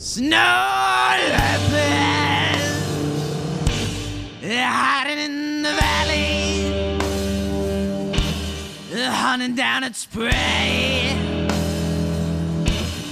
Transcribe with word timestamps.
Snow 0.00 0.28
leopard 0.28 1.34
hiding 4.44 5.18
in 5.18 5.64
the 5.64 5.72
valley, 5.72 6.70
hunting 9.10 9.56
down 9.56 9.82
its 9.82 10.06
prey 10.06 11.16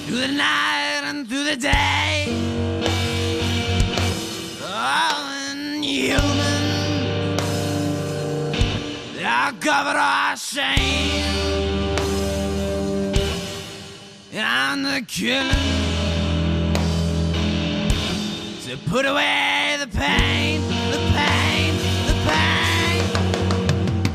through 0.07 0.19
the 0.19 0.29
night 0.29 1.03
and 1.07 1.29
through 1.29 1.43
the 1.43 1.57
day. 1.57 2.27
Oh, 4.63 5.51
inhuman, 5.51 7.37
our 9.25 9.51
covered 9.55 9.99
our 9.99 10.37
shame. 10.37 11.25
And 14.33 14.87
the 14.87 15.05
killing 15.09 15.86
put 18.85 19.07
away 19.07 19.77
the 19.81 19.87
pain, 19.87 20.61
the 20.91 20.99
pain, 21.17 21.75
the 22.07 22.15
pain. 22.27 23.03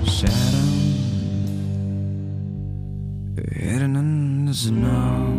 Shadow 0.06 0.68
hidden 3.52 3.96
in 3.96 4.46
the 4.46 4.54
snow, 4.54 5.38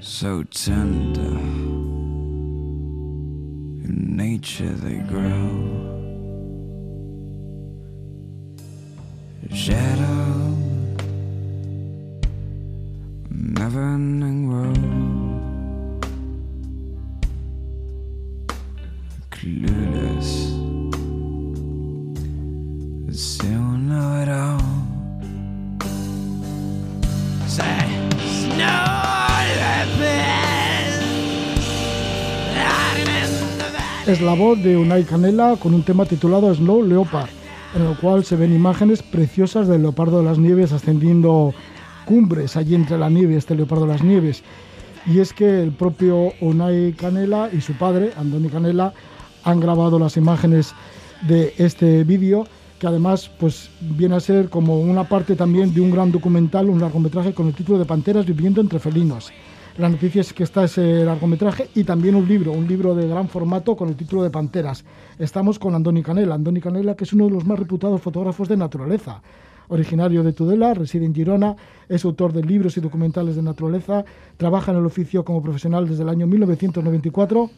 so 0.00 0.42
tender. 0.44 1.38
In 3.84 4.16
nature 4.16 4.72
they 4.72 4.98
grow. 5.12 5.90
Shadow, 9.52 10.56
never 13.30 13.82
ending 13.94 14.48
road. 14.50 15.01
Clueless. 19.42 20.52
Know 23.42 24.22
it 24.22 24.28
all. 24.28 24.60
Say. 27.48 27.88
Es 34.06 34.20
la 34.20 34.34
voz 34.34 34.62
de 34.62 34.76
Unai 34.76 35.04
Canela 35.04 35.56
con 35.58 35.74
un 35.74 35.84
tema 35.84 36.04
titulado 36.06 36.52
Snow 36.52 36.82
Leopard, 36.82 37.30
en 37.74 37.82
el 37.82 37.96
cual 37.96 38.24
se 38.24 38.36
ven 38.36 38.54
imágenes 38.54 39.02
preciosas 39.02 39.68
del 39.68 39.82
leopardo 39.82 40.18
de 40.18 40.24
las 40.24 40.38
nieves 40.38 40.72
ascendiendo 40.72 41.54
cumbres 42.04 42.56
allí 42.56 42.74
entre 42.74 42.98
la 42.98 43.08
nieve, 43.08 43.36
este 43.36 43.54
leopardo 43.54 43.86
de 43.86 43.92
las 43.92 44.02
nieves. 44.02 44.42
Y 45.06 45.20
es 45.20 45.32
que 45.32 45.62
el 45.62 45.72
propio 45.72 46.32
Unai 46.40 46.92
Canela 46.92 47.48
y 47.52 47.60
su 47.60 47.74
padre, 47.74 48.12
Andoni 48.16 48.48
Canela, 48.48 48.92
han 49.44 49.60
grabado 49.60 49.98
las 49.98 50.16
imágenes 50.16 50.74
de 51.28 51.54
este 51.58 52.04
vídeo 52.04 52.46
que 52.78 52.88
además 52.88 53.30
pues 53.38 53.70
viene 53.80 54.16
a 54.16 54.20
ser 54.20 54.48
como 54.48 54.80
una 54.80 55.04
parte 55.04 55.36
también 55.36 55.72
de 55.72 55.80
un 55.80 55.92
gran 55.92 56.10
documental, 56.10 56.68
un 56.68 56.80
largometraje 56.80 57.32
con 57.32 57.46
el 57.46 57.54
título 57.54 57.78
de 57.78 57.84
Panteras 57.84 58.26
viviendo 58.26 58.60
entre 58.60 58.80
felinos. 58.80 59.30
La 59.78 59.88
noticia 59.88 60.20
es 60.20 60.32
que 60.32 60.42
está 60.42 60.64
ese 60.64 61.04
largometraje 61.04 61.68
y 61.76 61.84
también 61.84 62.16
un 62.16 62.26
libro, 62.26 62.50
un 62.50 62.66
libro 62.66 62.94
de 62.96 63.06
gran 63.06 63.28
formato 63.28 63.76
con 63.76 63.88
el 63.88 63.94
título 63.94 64.24
de 64.24 64.30
Panteras. 64.30 64.84
Estamos 65.18 65.60
con 65.60 65.76
Andoni 65.76 66.02
Canela, 66.02 66.34
Andoni 66.34 66.60
Canela 66.60 66.96
que 66.96 67.04
es 67.04 67.12
uno 67.12 67.26
de 67.26 67.30
los 67.30 67.46
más 67.46 67.58
reputados 67.58 68.02
fotógrafos 68.02 68.48
de 68.48 68.56
naturaleza. 68.56 69.22
Originario 69.68 70.24
de 70.24 70.32
Tudela, 70.32 70.74
reside 70.74 71.06
en 71.06 71.14
Girona, 71.14 71.56
es 71.88 72.04
autor 72.04 72.32
de 72.32 72.42
libros 72.42 72.76
y 72.76 72.80
documentales 72.80 73.36
de 73.36 73.42
naturaleza, 73.42 74.04
trabaja 74.36 74.72
en 74.72 74.78
el 74.78 74.86
oficio 74.86 75.24
como 75.24 75.40
profesional 75.40 75.88
desde 75.88 76.02
el 76.02 76.08
año 76.08 76.26
1994 76.26 77.48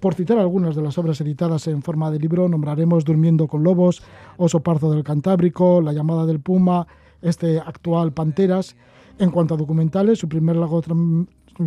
por 0.00 0.14
citar 0.14 0.38
algunas 0.38 0.74
de 0.74 0.82
las 0.82 0.96
obras 0.96 1.20
editadas 1.20 1.66
en 1.66 1.82
forma 1.82 2.10
de 2.10 2.18
libro, 2.18 2.48
nombraremos 2.48 3.04
Durmiendo 3.04 3.46
con 3.46 3.62
Lobos, 3.62 4.02
Oso 4.38 4.60
Parzo 4.60 4.90
del 4.90 5.04
Cantábrico, 5.04 5.82
La 5.82 5.92
llamada 5.92 6.24
del 6.24 6.40
Puma, 6.40 6.86
este 7.20 7.58
actual 7.58 8.12
Panteras. 8.12 8.76
En 9.18 9.30
cuanto 9.30 9.54
a 9.54 9.56
documentales, 9.58 10.18
su 10.18 10.28
primer, 10.28 10.56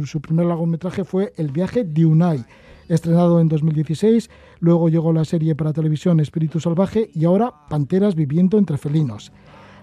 su 0.05 0.21
primer 0.21 0.45
largometraje 0.47 1.03
fue 1.03 1.33
El 1.37 1.51
viaje 1.51 1.83
de 1.83 2.05
Unai, 2.05 2.43
estrenado 2.89 3.39
en 3.39 3.47
2016. 3.47 4.31
Luego 4.59 4.89
llegó 4.89 5.13
la 5.13 5.25
serie 5.25 5.53
para 5.55 5.71
televisión 5.71 6.19
Espíritu 6.19 6.59
Salvaje 6.59 7.11
y 7.13 7.25
ahora 7.25 7.53
Panteras 7.69 8.15
viviendo 8.15 8.57
entre 8.57 8.79
felinos. 8.79 9.31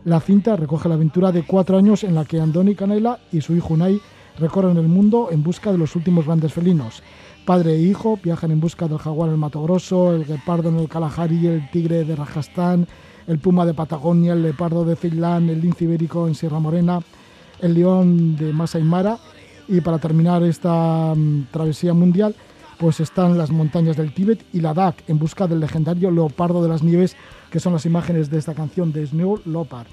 La 0.04 0.19
cinta 0.19 0.56
recoge 0.56 0.88
la 0.88 0.97
aventura 0.97 1.30
de 1.30 1.44
cuatro 1.47 1.78
años 1.78 2.03
en 2.03 2.16
la 2.16 2.24
que 2.24 2.41
Andoni 2.41 2.74
Canela 2.74 3.20
y 3.30 3.42
su 3.42 3.54
hijo 3.54 3.74
Unai 3.74 4.00
recorren 4.41 4.76
el 4.76 4.88
mundo 4.88 5.28
en 5.30 5.42
busca 5.42 5.70
de 5.70 5.78
los 5.78 5.94
últimos 5.94 6.26
grandes 6.26 6.53
felinos. 6.53 7.03
Padre 7.50 7.74
e 7.74 7.82
hijo 7.82 8.16
viajan 8.22 8.52
en 8.52 8.60
busca 8.60 8.86
del 8.86 8.98
jaguar 8.98 9.26
en 9.26 9.32
el 9.32 9.40
Mato 9.40 9.60
Grosso, 9.60 10.14
el 10.14 10.24
guepardo 10.24 10.68
en 10.68 10.78
el 10.78 10.88
Kalahari, 10.88 11.48
el 11.48 11.68
tigre 11.72 12.04
de 12.04 12.14
Rajastán, 12.14 12.86
el 13.26 13.40
puma 13.40 13.66
de 13.66 13.74
Patagonia, 13.74 14.34
el 14.34 14.42
leopardo 14.42 14.84
de 14.84 14.94
Ceilán, 14.94 15.48
el 15.48 15.60
lince 15.60 15.82
ibérico 15.82 16.28
en 16.28 16.36
Sierra 16.36 16.60
Morena, 16.60 17.00
el 17.58 17.74
león 17.74 18.36
de 18.36 18.52
Masai 18.52 18.84
Mara. 18.84 19.18
Y 19.66 19.80
para 19.80 19.98
terminar 19.98 20.44
esta 20.44 21.12
mm, 21.12 21.48
travesía 21.50 21.92
mundial, 21.92 22.36
pues 22.78 23.00
están 23.00 23.36
las 23.36 23.50
montañas 23.50 23.96
del 23.96 24.14
Tíbet 24.14 24.44
y 24.52 24.60
Ladakh 24.60 25.02
en 25.08 25.18
busca 25.18 25.48
del 25.48 25.58
legendario 25.58 26.12
leopardo 26.12 26.62
de 26.62 26.68
las 26.68 26.84
nieves, 26.84 27.16
que 27.50 27.58
son 27.58 27.72
las 27.72 27.84
imágenes 27.84 28.30
de 28.30 28.38
esta 28.38 28.54
canción 28.54 28.92
de 28.92 29.08
Snow 29.08 29.40
Leopard. 29.44 29.88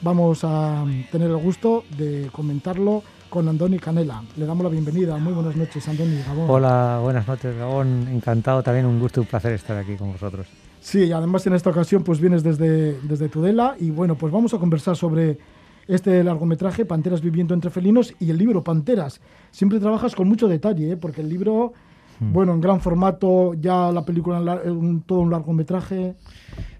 Vamos 0.00 0.42
a 0.42 0.86
mm, 0.86 1.10
tener 1.12 1.28
el 1.28 1.36
gusto 1.36 1.84
de 1.98 2.30
comentarlo 2.32 3.02
con 3.34 3.48
Andoni 3.48 3.80
Canela. 3.80 4.22
Le 4.36 4.46
damos 4.46 4.62
la 4.62 4.70
bienvenida. 4.70 5.16
Muy 5.16 5.32
buenas 5.32 5.56
noches, 5.56 5.88
Andoni 5.88 6.22
Gabón. 6.24 6.48
Hola, 6.48 7.00
buenas 7.02 7.26
noches, 7.26 7.56
Gabón. 7.58 8.06
Encantado 8.06 8.62
también, 8.62 8.86
un 8.86 9.00
gusto 9.00 9.18
y 9.18 9.22
un 9.22 9.26
placer 9.26 9.50
estar 9.54 9.76
aquí 9.76 9.96
con 9.96 10.12
vosotros. 10.12 10.46
Sí, 10.80 11.06
y 11.06 11.10
además 11.10 11.44
en 11.48 11.54
esta 11.54 11.68
ocasión 11.70 12.04
pues 12.04 12.20
vienes 12.20 12.44
desde, 12.44 12.96
desde 13.00 13.28
Tudela 13.28 13.74
y 13.80 13.90
bueno, 13.90 14.14
pues 14.14 14.32
vamos 14.32 14.54
a 14.54 14.58
conversar 14.58 14.94
sobre 14.94 15.36
este 15.88 16.22
largometraje, 16.22 16.84
Panteras 16.84 17.20
viviendo 17.20 17.54
entre 17.54 17.72
felinos, 17.72 18.14
y 18.20 18.30
el 18.30 18.38
libro 18.38 18.62
Panteras. 18.62 19.20
Siempre 19.50 19.80
trabajas 19.80 20.14
con 20.14 20.28
mucho 20.28 20.46
detalle, 20.46 20.92
¿eh? 20.92 20.96
porque 20.96 21.20
el 21.20 21.28
libro, 21.28 21.72
bueno, 22.20 22.52
en 22.54 22.60
gran 22.60 22.80
formato, 22.80 23.54
ya 23.54 23.90
la 23.92 24.04
película, 24.04 24.38
en 24.38 24.44
lar- 24.44 24.66
un- 24.70 25.02
todo 25.02 25.20
un 25.20 25.30
largometraje. 25.30 26.14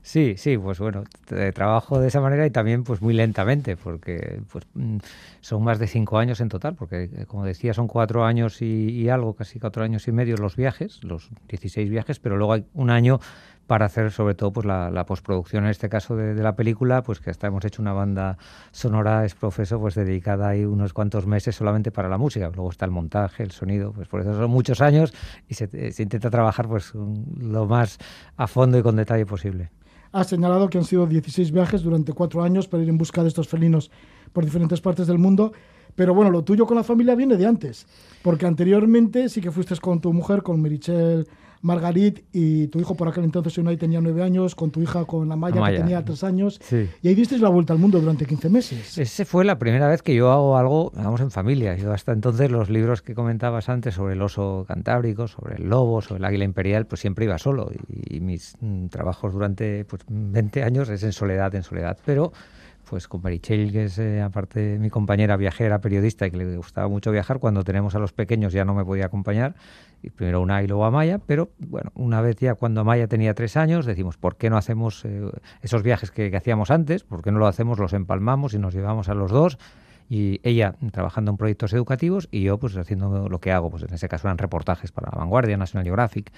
Sí, 0.03 0.35
sí, 0.37 0.59
pues 0.59 0.79
bueno, 0.81 1.05
t- 1.27 1.53
trabajo 1.53 1.99
de 1.99 2.09
esa 2.09 2.21
manera 2.21 2.45
y 2.47 2.51
también 2.51 2.85
pues 2.85 3.01
muy 3.01 3.15
lentamente, 3.15 3.77
porque 3.77 4.41
pues 4.53 4.65
mm, 4.75 4.99
son 5.41 5.65
más 5.65 5.79
de 5.79 5.87
cinco 5.87 6.19
años 6.19 6.41
en 6.43 6.51
total, 6.51 6.75
porque 6.75 7.05
eh, 7.05 7.25
como 7.27 7.45
decía 7.45 7.73
son 7.73 7.89
cuatro 7.89 8.25
años 8.25 8.61
y, 8.61 8.91
y 8.91 9.09
algo, 9.09 9.33
casi 9.35 9.59
cuatro 9.59 9.83
años 9.83 10.07
y 10.07 10.13
medio 10.13 10.37
los 10.37 10.57
viajes, 10.57 11.03
los 11.05 11.31
16 11.49 11.89
viajes, 11.89 12.19
pero 12.21 12.37
luego 12.37 12.53
hay 12.53 12.67
un 12.75 12.91
año 12.91 13.19
para 13.67 13.87
hacer 13.87 14.11
sobre 14.11 14.35
todo 14.35 14.53
pues 14.53 14.67
la, 14.67 14.91
la 14.91 15.07
postproducción 15.07 15.65
en 15.65 15.71
este 15.71 15.89
caso 15.89 16.17
de, 16.17 16.35
la 16.35 16.55
película, 16.57 17.03
pues 17.03 17.21
que 17.21 17.31
hasta 17.31 17.47
hemos 17.47 17.65
hecho 17.65 17.81
una 17.81 17.93
banda 17.93 18.39
sonora 18.73 19.25
es 19.25 19.35
profeso 19.35 19.81
pues 19.81 19.95
dedicada 19.95 20.49
ahí 20.49 20.65
unos 20.65 20.93
cuantos 20.93 21.27
meses 21.27 21.57
solamente 21.57 21.91
para 21.91 22.09
la 22.09 22.19
música, 22.19 22.51
luego 22.55 22.71
está 22.71 22.85
el 22.85 22.91
montaje, 22.91 23.43
el 23.43 23.51
sonido, 23.51 23.93
pues 23.93 24.09
por 24.09 24.21
eso 24.21 24.35
son 24.35 24.51
muchos 24.51 24.81
años 24.81 25.15
y 25.49 25.55
se, 25.55 25.93
se 25.93 26.03
intenta 26.03 26.31
trabajar 26.31 26.69
pues 26.69 26.93
lo 26.95 27.67
más 27.67 27.99
a 28.37 28.47
fondo 28.47 28.79
y 28.79 28.83
con 28.83 28.97
detalle 28.97 29.27
posible. 29.27 29.71
Has 30.13 30.29
señalado 30.29 30.71
que 30.71 30.79
han 30.79 30.85
sido 30.85 31.07
16 31.07 31.51
viajes 31.51 31.83
durante 31.83 32.13
cuatro 32.13 32.43
años 32.45 32.69
para 32.69 32.83
ir 32.83 32.89
en 32.89 32.99
busca 32.99 33.23
de 33.23 33.29
estos 33.29 33.49
felinos 33.49 33.91
por 34.33 34.45
diferentes 34.45 34.81
partes 34.81 35.09
del 35.09 35.19
mundo. 35.19 35.53
Pero 35.97 36.15
bueno, 36.15 36.31
lo 36.31 36.45
tuyo 36.45 36.67
con 36.67 36.77
la 36.77 36.85
familia 36.85 37.15
viene 37.15 37.37
de 37.37 37.47
antes, 37.47 37.87
porque 38.23 38.47
anteriormente 38.47 39.29
sí 39.29 39.41
que 39.41 39.51
fuiste 39.51 39.77
con 39.77 40.01
tu 40.01 40.13
mujer, 40.13 40.43
con 40.43 40.61
Merichel 40.61 41.27
Margarit, 41.65 42.25
y 42.33 42.69
tu 42.69 42.79
hijo 42.79 42.95
por 42.95 43.09
aquel 43.09 43.25
entonces 43.25 43.57
Unai 43.59 43.77
tenía 43.77 44.01
nueve 44.01 44.23
años, 44.23 44.55
con 44.55 44.71
tu 44.71 44.83
hija, 44.83 45.05
con 45.07 45.33
Amaya, 45.33 45.57
Amaya. 45.57 45.77
que 45.77 45.83
tenía 45.83 46.05
tres 46.05 46.23
años, 46.23 46.61
Sí. 46.63 46.89
y 47.03 47.09
ahí 47.09 47.15
disteis 47.15 47.41
la 47.41 47.49
vuelta 47.49 47.73
al 47.73 47.79
mundo 47.79 47.99
durante 48.01 48.27
15 48.27 48.51
meses. 48.51 48.99
Ese 48.99 49.25
fue 49.25 49.45
la 49.47 49.59
primera 49.59 49.89
vez 49.89 50.03
que 50.03 50.15
yo 50.15 50.31
hago 50.31 50.59
algo, 50.59 50.93
vamos, 50.95 51.21
en 51.23 51.31
familia. 51.31 51.75
Yo 51.77 51.93
hasta 51.93 52.13
entonces 52.13 52.51
los 52.51 52.69
libros 52.69 53.01
que 53.01 53.15
comentabas 53.15 53.69
antes 53.69 53.95
sobre 53.95 54.13
el 54.13 54.21
oso 54.23 54.65
cantábrico, 54.69 55.27
sobre 55.27 55.57
el 55.57 55.69
lobo, 55.69 56.03
sobre 56.03 56.19
el 56.19 56.25
águila 56.27 56.45
imperial, 56.45 56.87
pues 56.87 57.01
siempre 57.01 57.25
iba 57.25 57.39
solo. 57.39 57.71
Y, 57.89 58.17
y 58.17 58.21
mis 58.21 58.57
mm, 58.61 58.89
trabajos 58.89 59.33
durante 59.33 59.87
pues, 59.87 60.03
20 60.09 60.63
años 60.63 60.91
es 60.91 61.03
en 61.03 61.13
soledad, 61.13 61.55
en 61.55 61.63
soledad. 61.63 61.97
Pero 62.05 62.33
pues 62.89 63.09
con 63.09 63.23
Marichel, 63.23 63.73
que 63.73 63.85
es 63.85 63.99
eh, 63.99 64.23
aparte 64.23 64.79
mi 64.79 64.91
compañera 64.91 65.37
viajera, 65.37 65.81
periodista, 65.81 66.27
y 66.27 66.31
que 66.31 66.37
le 66.37 66.57
gustaba 66.57 66.89
mucho 66.89 67.11
viajar, 67.11 67.39
cuando 67.39 67.65
tenemos 67.65 67.95
a 67.95 67.99
los 67.99 68.13
pequeños 68.13 68.53
ya 68.53 68.65
no 68.65 68.75
me 68.75 68.85
podía 68.85 69.07
acompañar, 69.07 69.55
y 70.03 70.11
primero 70.11 70.41
una 70.41 70.63
y 70.63 70.67
luego 70.67 70.85
Amaya, 70.85 71.19
pero 71.19 71.51
bueno, 71.59 71.91
una 71.95 72.21
vez 72.21 72.37
ya 72.37 72.55
cuando 72.55 72.83
Amaya 72.83 73.07
tenía 73.07 73.35
tres 73.35 73.57
años, 73.57 73.87
decimos, 73.87 74.17
¿por 74.17 74.37
qué 74.37 74.51
no 74.51 74.57
hacemos 74.57 75.05
eh, 75.05 75.23
esos 75.63 75.83
viajes 75.83 76.11
que, 76.11 76.31
que 76.31 76.37
hacíamos 76.37 76.71
antes? 76.71 77.05
¿Por 77.05 77.23
qué 77.23 77.33
no 77.33 77.39
lo 77.39 77.47
hacemos, 77.47 77.79
los 77.79 77.93
empalmamos 77.93 78.55
y 78.55 78.59
nos 78.59 78.75
llevamos 78.75 79.09
a 79.09 79.15
los 79.15 79.31
dos? 79.31 79.59
Y 80.09 80.41
ella 80.43 80.75
trabajando 80.93 81.31
en 81.31 81.37
proyectos 81.37 81.73
educativos 81.73 82.29
y 82.31 82.43
yo 82.43 82.59
pues 82.59 82.77
haciendo 82.77 83.29
lo 83.29 83.41
que 83.41 83.53
hago, 83.53 83.71
pues 83.71 83.83
en 83.85 83.95
ese 83.95 84.09
caso 84.09 84.29
eran 84.29 84.39
reportajes 84.39 84.93
para 84.93 85.11
La 85.11 85.19
Vanguardia, 85.19 85.57
National 85.57 85.85
Geographic, 85.85 86.31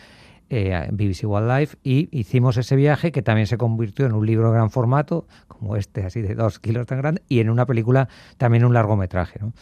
eh, 0.49 0.89
BBC 0.93 1.25
Wildlife 1.25 1.77
y 1.83 2.09
hicimos 2.17 2.57
ese 2.57 2.77
viaje 2.77 3.11
que 3.11 3.23
también 3.23 3.49
se 3.49 3.59
convirtió 3.59 4.07
en 4.07 4.13
un 4.13 4.25
libro 4.25 4.49
de 4.49 4.55
gran 4.55 4.71
formato, 4.71 5.27
como 5.49 5.77
este, 5.77 6.05
así 6.05 6.23
de 6.23 6.37
dos 6.37 6.61
kilos 6.61 6.87
tan 6.87 6.99
grande, 6.99 7.23
y 7.29 7.41
en 7.41 7.51
una 7.51 7.67
película 7.67 8.09
también 8.39 8.65
un 8.65 8.73
largometraje. 8.73 9.41
¿no? 9.41 9.53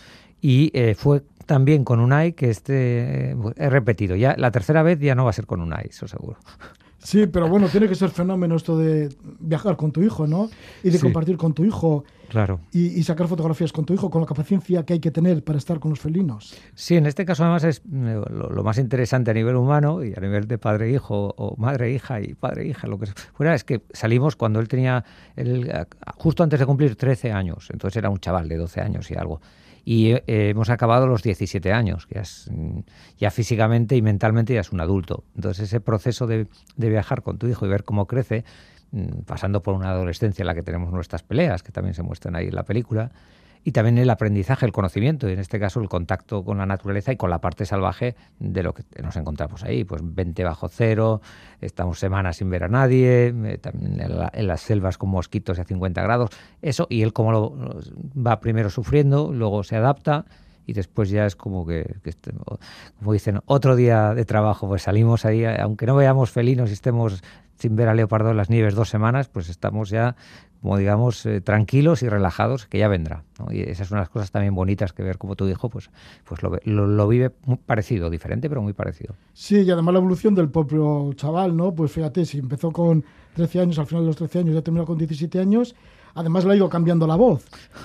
Y 0.43 0.71
eh, 0.75 0.95
fue 0.95 1.23
también 1.47 1.85
con 1.85 2.01
Unai 2.01 2.33
que 2.35 2.51
este 2.51 3.31
eh, 3.31 3.37
he 3.57 3.71
repetido. 3.71 4.15
Ya 4.17 4.35
la 4.37 4.51
tercera 4.51 4.83
vez 4.83 4.99
ya 5.01 5.15
no 5.15 5.25
va 5.25 5.31
a 5.31 5.33
ser 5.33 5.47
con 5.47 5.63
Unai, 5.63 5.87
eso 5.89 6.07
seguro. 6.07 6.39
Sí, 7.05 7.27
pero 7.27 7.49
bueno, 7.49 7.69
tiene 7.69 7.87
que 7.87 7.95
ser 7.95 8.09
fenómeno 8.09 8.57
esto 8.57 8.79
de 8.79 9.11
viajar 9.39 9.77
con 9.77 9.93
tu 9.93 10.03
hijo, 10.03 10.27
¿no? 10.27 10.49
Y 10.83 10.89
de 10.89 10.97
Sí. 10.97 11.03
compartir 11.05 11.37
con 11.37 11.53
tu 11.53 11.63
hijo 11.63 12.05
Claro. 12.31 12.61
y, 12.73 12.99
y 12.99 13.03
sacar 13.03 13.29
fotografías 13.29 13.73
con 13.73 13.85
tu 13.85 13.93
hijo, 13.93 14.11
con 14.11 14.23
la 14.23 14.27
paciencia 14.27 14.85
que 14.87 14.95
hay 14.95 15.01
que 15.01 15.11
tener 15.11 15.45
para 15.45 15.59
estar 15.59 15.79
con 15.81 15.91
los 15.91 16.01
felinos. 16.01 16.55
Sí, 16.75 16.97
en 16.97 17.05
este 17.05 17.27
caso 17.27 17.45
además 17.45 17.63
es 17.65 17.79
eh, 17.81 18.23
lo, 18.31 18.49
lo 18.49 18.63
más 18.65 18.79
interesante 18.79 19.31
a 19.31 19.35
nivel 19.35 19.55
humano 19.57 20.03
y 20.03 20.15
a 20.17 20.21
nivel 20.21 20.49
de 20.49 20.57
padre-hijo 20.57 21.35
o 21.37 21.55
madre-hija 21.59 22.23
y 22.23 22.33
padre-hija, 22.33 22.87
lo 22.87 22.99
que 22.99 23.07
fuera, 23.35 23.55
es 23.55 23.65
que 23.65 23.83
salimos 23.93 24.35
cuando 24.35 24.59
él 24.61 24.67
tenía, 24.69 25.05
justo 26.17 26.43
antes 26.43 26.59
de 26.59 26.65
cumplir 26.67 26.97
13 26.97 27.33
años, 27.33 27.69
entonces 27.71 27.99
era 27.99 28.09
un 28.09 28.19
chaval 28.19 28.49
de 28.49 28.57
12 28.57 28.81
años 28.81 29.11
y 29.11 29.15
algo. 29.15 29.41
Y 29.85 30.13
eh, 30.13 30.23
hemos 30.27 30.71
acabado 30.71 31.07
los 31.07 31.23
17 31.23 31.73
años, 31.73 32.07
que 32.07 32.19
es, 32.21 32.49
mm, 32.51 32.81
ya 33.19 33.31
físicamente 33.31 33.97
y 33.97 34.03
mentalmente 34.03 34.55
ya 34.55 34.61
es 34.61 34.73
un 34.73 34.81
adulto. 34.81 35.25
Entonces 35.35 35.65
ese 35.65 35.81
proceso 35.81 36.27
de, 36.27 36.47
de 36.77 36.89
viajar 36.89 37.23
con 37.23 37.39
tu 37.39 37.47
hijo 37.47 37.67
y 37.67 37.69
ver 37.69 37.85
cómo 37.85 38.07
crece, 38.07 38.45
mm, 38.93 39.23
pasando 39.27 39.63
por 39.63 39.75
una 39.75 39.91
adolescencia 39.91 40.43
en 40.43 40.47
la 40.47 40.55
que 40.55 40.63
tenemos 40.63 40.93
nuestras 40.93 41.23
peleas, 41.23 41.63
que 41.63 41.73
también 41.73 41.95
se 41.95 42.03
muestran 42.03 42.35
ahí 42.37 42.47
en 42.47 42.55
la 42.55 42.65
película, 42.65 43.11
y 43.67 43.73
también 43.73 43.97
el 43.99 44.11
aprendizaje, 44.11 44.67
el 44.67 44.73
conocimiento, 44.73 45.29
y 45.29 45.33
en 45.33 45.39
este 45.41 45.59
caso 45.59 45.81
el 45.81 45.89
contacto 45.89 46.45
con 46.45 46.59
la 46.59 46.67
naturaleza 46.67 47.13
y 47.13 47.17
con 47.17 47.31
la 47.31 47.41
parte 47.41 47.65
salvaje 47.65 48.15
de 48.39 48.63
lo 48.63 48.75
que 48.75 48.83
nos 49.03 49.17
encontramos 49.17 49.65
ahí. 49.65 49.85
Pues 49.85 50.03
20 50.05 50.45
bajo 50.45 50.69
cero, 50.69 51.23
estamos 51.63 51.99
semanas 51.99 52.37
sin 52.37 52.51
ver 52.51 52.65
a 52.65 52.69
nadie, 52.69 53.29
eh, 53.29 53.59
también 53.59 54.01
en, 54.01 54.19
la- 54.19 54.31
en 54.35 54.47
las 54.47 54.61
selvas 54.61 54.99
con 54.99 55.09
mosquitos 55.09 55.59
a 55.59 55.65
50 55.65 56.03
grados, 56.03 56.31
eso, 56.61 56.87
y 56.91 57.03
él 57.03 57.13
como 57.15 57.33
lo- 57.33 57.57
va 58.15 58.39
primero 58.41 58.69
sufriendo, 58.71 59.33
luego 59.33 59.65
se 59.65 59.77
adapta. 59.77 60.27
Y 60.67 60.73
después 60.73 61.11
ya 61.11 61.27
es 61.27 61.37
como 61.37 61.67
que, 61.67 61.97
que 62.03 62.09
este- 62.11 62.33
como 62.99 63.13
dicen, 63.13 63.41
otro 63.45 63.77
día 63.77 64.15
de 64.15 64.25
trabajo, 64.25 64.67
pues 64.67 64.83
salimos 64.83 65.25
ahí, 65.27 65.45
aunque 65.45 65.85
no 65.87 65.95
veamos 65.95 66.31
felinos 66.31 66.71
y 66.71 66.73
estemos 66.73 67.23
sin 67.59 67.77
ver 67.77 67.89
a 67.89 67.95
leopardo 67.95 68.31
en 68.31 68.37
las 68.39 68.49
nieves 68.51 68.75
dos 68.75 68.89
semanas, 68.89 69.29
pues 69.29 69.49
estamos 69.51 69.91
ya 69.91 70.17
como 70.65 70.79
digamos, 70.79 71.27
eh, 71.27 71.43
tranquilos 71.43 72.03
y 72.03 72.09
relajados, 72.09 72.65
que 72.65 72.79
ya 72.79 72.89
vendrá. 72.89 73.23
¿no? 73.39 73.53
Y 73.53 73.61
esas 73.61 73.89
son 73.89 73.99
las 73.99 74.09
cosas 74.09 74.31
también 74.31 74.55
bonitas 74.55 74.95
que 74.95 75.03
ver 75.03 75.19
como 75.19 75.37
tu 75.37 75.47
hijo 75.47 75.69
pues, 75.69 75.91
pues 76.25 76.43
lo, 76.43 76.59
lo, 76.65 76.87
lo 76.87 77.07
vive 77.07 77.33
muy 77.45 77.59
parecido, 77.59 78.09
diferente, 78.09 78.49
pero 78.49 78.63
muy 78.63 78.73
parecido. 78.73 79.15
Sí, 79.35 79.61
y 79.61 79.71
además 79.71 79.93
la 79.93 79.99
evolución 79.99 80.35
del 80.35 80.49
propio 80.49 81.13
chaval, 81.17 81.55
¿no? 81.55 81.75
Pues 81.75 81.93
fíjate, 81.93 82.25
si 82.25 82.39
empezó 82.39 82.73
con 82.73 83.05
13 83.35 83.61
años, 83.61 83.79
al 83.79 83.87
final 83.87 84.05
de 84.05 84.07
los 84.07 84.17
13 84.17 84.39
años 84.39 84.55
ya 84.55 84.63
terminó 84.63 84.87
con 84.87 84.97
17 84.97 85.39
años, 85.39 85.75
además 86.15 86.45
le 86.45 86.53
ha 86.53 86.57
ido 86.57 86.69
cambiando 86.69 87.07
la 87.07 87.17
voz. 87.17 87.45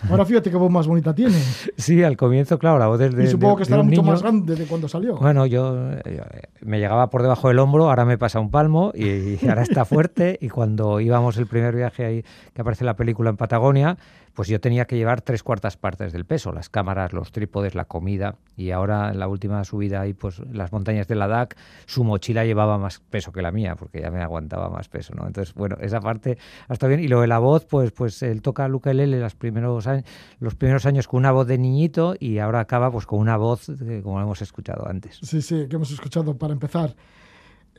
Ahora 0.10 0.26
fíjate 0.26 0.50
qué 0.50 0.58
voz 0.58 0.72
más 0.72 0.88
bonita 0.88 1.14
tiene. 1.14 1.36
Sí, 1.78 2.04
al 2.04 2.18
comienzo, 2.18 2.60
claro, 2.60 2.78
la 2.78 2.88
voz 2.88 3.00
es 3.02 3.16
de, 3.16 3.24
y 3.24 3.28
supongo 3.28 3.54
de- 3.54 3.58
que 3.58 3.64
estará 3.64 3.84
mucho 3.84 4.02
niño. 4.02 4.12
más 4.12 4.22
grande 4.22 4.56
de 4.56 4.66
cuando 4.66 4.88
salió. 4.88 5.16
Bueno, 5.18 5.46
yo 5.46 5.92
eh, 6.06 6.22
me 6.62 6.80
llegaba 6.80 7.10
por 7.10 7.22
debajo 7.22 7.48
del 7.48 7.60
hombro, 7.60 7.90
ahora 7.90 8.06
me 8.06 8.18
pasa 8.18 8.40
un 8.40 8.52
palmo 8.52 8.92
y, 8.94 9.06
y 9.06 9.40
ahora 9.50 9.64
está 9.64 9.86
fuerte. 9.86 10.38
Y 10.42 10.50
cuando 10.50 11.00
íbamos 11.00 11.38
el 11.38 11.48
primer 11.48 11.76
viaje 11.76 12.06
ahí, 12.06 12.26
que 12.54 12.62
aparece 12.62 12.84
la 12.86 12.96
película 12.96 13.30
en 13.30 13.38
Patagonia, 13.38 13.98
pues 14.34 14.48
yo 14.48 14.60
tenía 14.62 14.86
que 14.86 14.96
llevar 14.96 15.22
tres 15.22 15.44
cuartas 15.44 15.76
partes 15.76 16.14
del 16.14 16.24
peso, 16.26 16.52
las 16.54 16.70
cámaras, 16.70 17.12
los 17.14 17.32
trípodes, 17.32 17.76
la 17.76 17.86
comida. 17.86 18.36
Y 18.56 18.72
ahora 18.72 19.10
en 19.10 19.20
la 19.20 19.28
última 19.28 19.64
subida 19.66 20.02
ahí, 20.02 20.14
pues 20.14 20.40
las 20.52 20.72
montañas 20.72 21.08
de 21.08 21.16
Ladakh, 21.16 21.56
su 21.88 22.04
mochila 22.04 22.46
llevaba 22.46 22.78
más 22.78 23.00
peso 23.00 23.32
que 23.32 23.42
la 23.42 23.52
mía, 23.52 23.76
porque 23.76 24.02
ya 24.02 24.12
me 24.12 24.22
aguantaba 24.22 24.70
más 24.70 24.88
peso, 24.88 25.14
¿no? 25.16 25.26
Entonces, 25.28 25.54
bueno, 25.56 25.78
esa 25.82 26.00
parte 26.00 26.38
está 26.70 26.88
bien. 26.88 27.00
Y 27.02 27.08
lo 27.08 27.22
de 27.22 27.28
la 27.28 27.40
voz, 27.40 27.66
pues, 27.66 27.92
pues 27.92 28.19
él 28.24 28.42
toca 28.42 28.66
el 28.66 28.76
ukelele 28.76 29.20
los 29.20 29.36
primeros 29.36 29.88
años, 29.88 30.06
los 30.40 30.56
primeros 30.56 30.86
años 30.86 31.08
con 31.08 31.20
una 31.20 31.32
voz 31.32 31.48
de 31.48 31.58
niñito 31.58 32.16
y 32.20 32.40
ahora 32.40 32.60
acaba 32.60 32.92
pues 32.92 33.06
con 33.06 33.20
una 33.20 33.38
voz 33.38 33.70
eh, 33.70 34.02
como 34.04 34.22
hemos 34.22 34.42
escuchado 34.42 34.88
antes. 34.88 35.20
Sí, 35.22 35.42
sí, 35.42 35.68
que 35.68 35.76
hemos 35.76 35.92
escuchado 35.92 36.38
para 36.38 36.54
empezar 36.54 36.96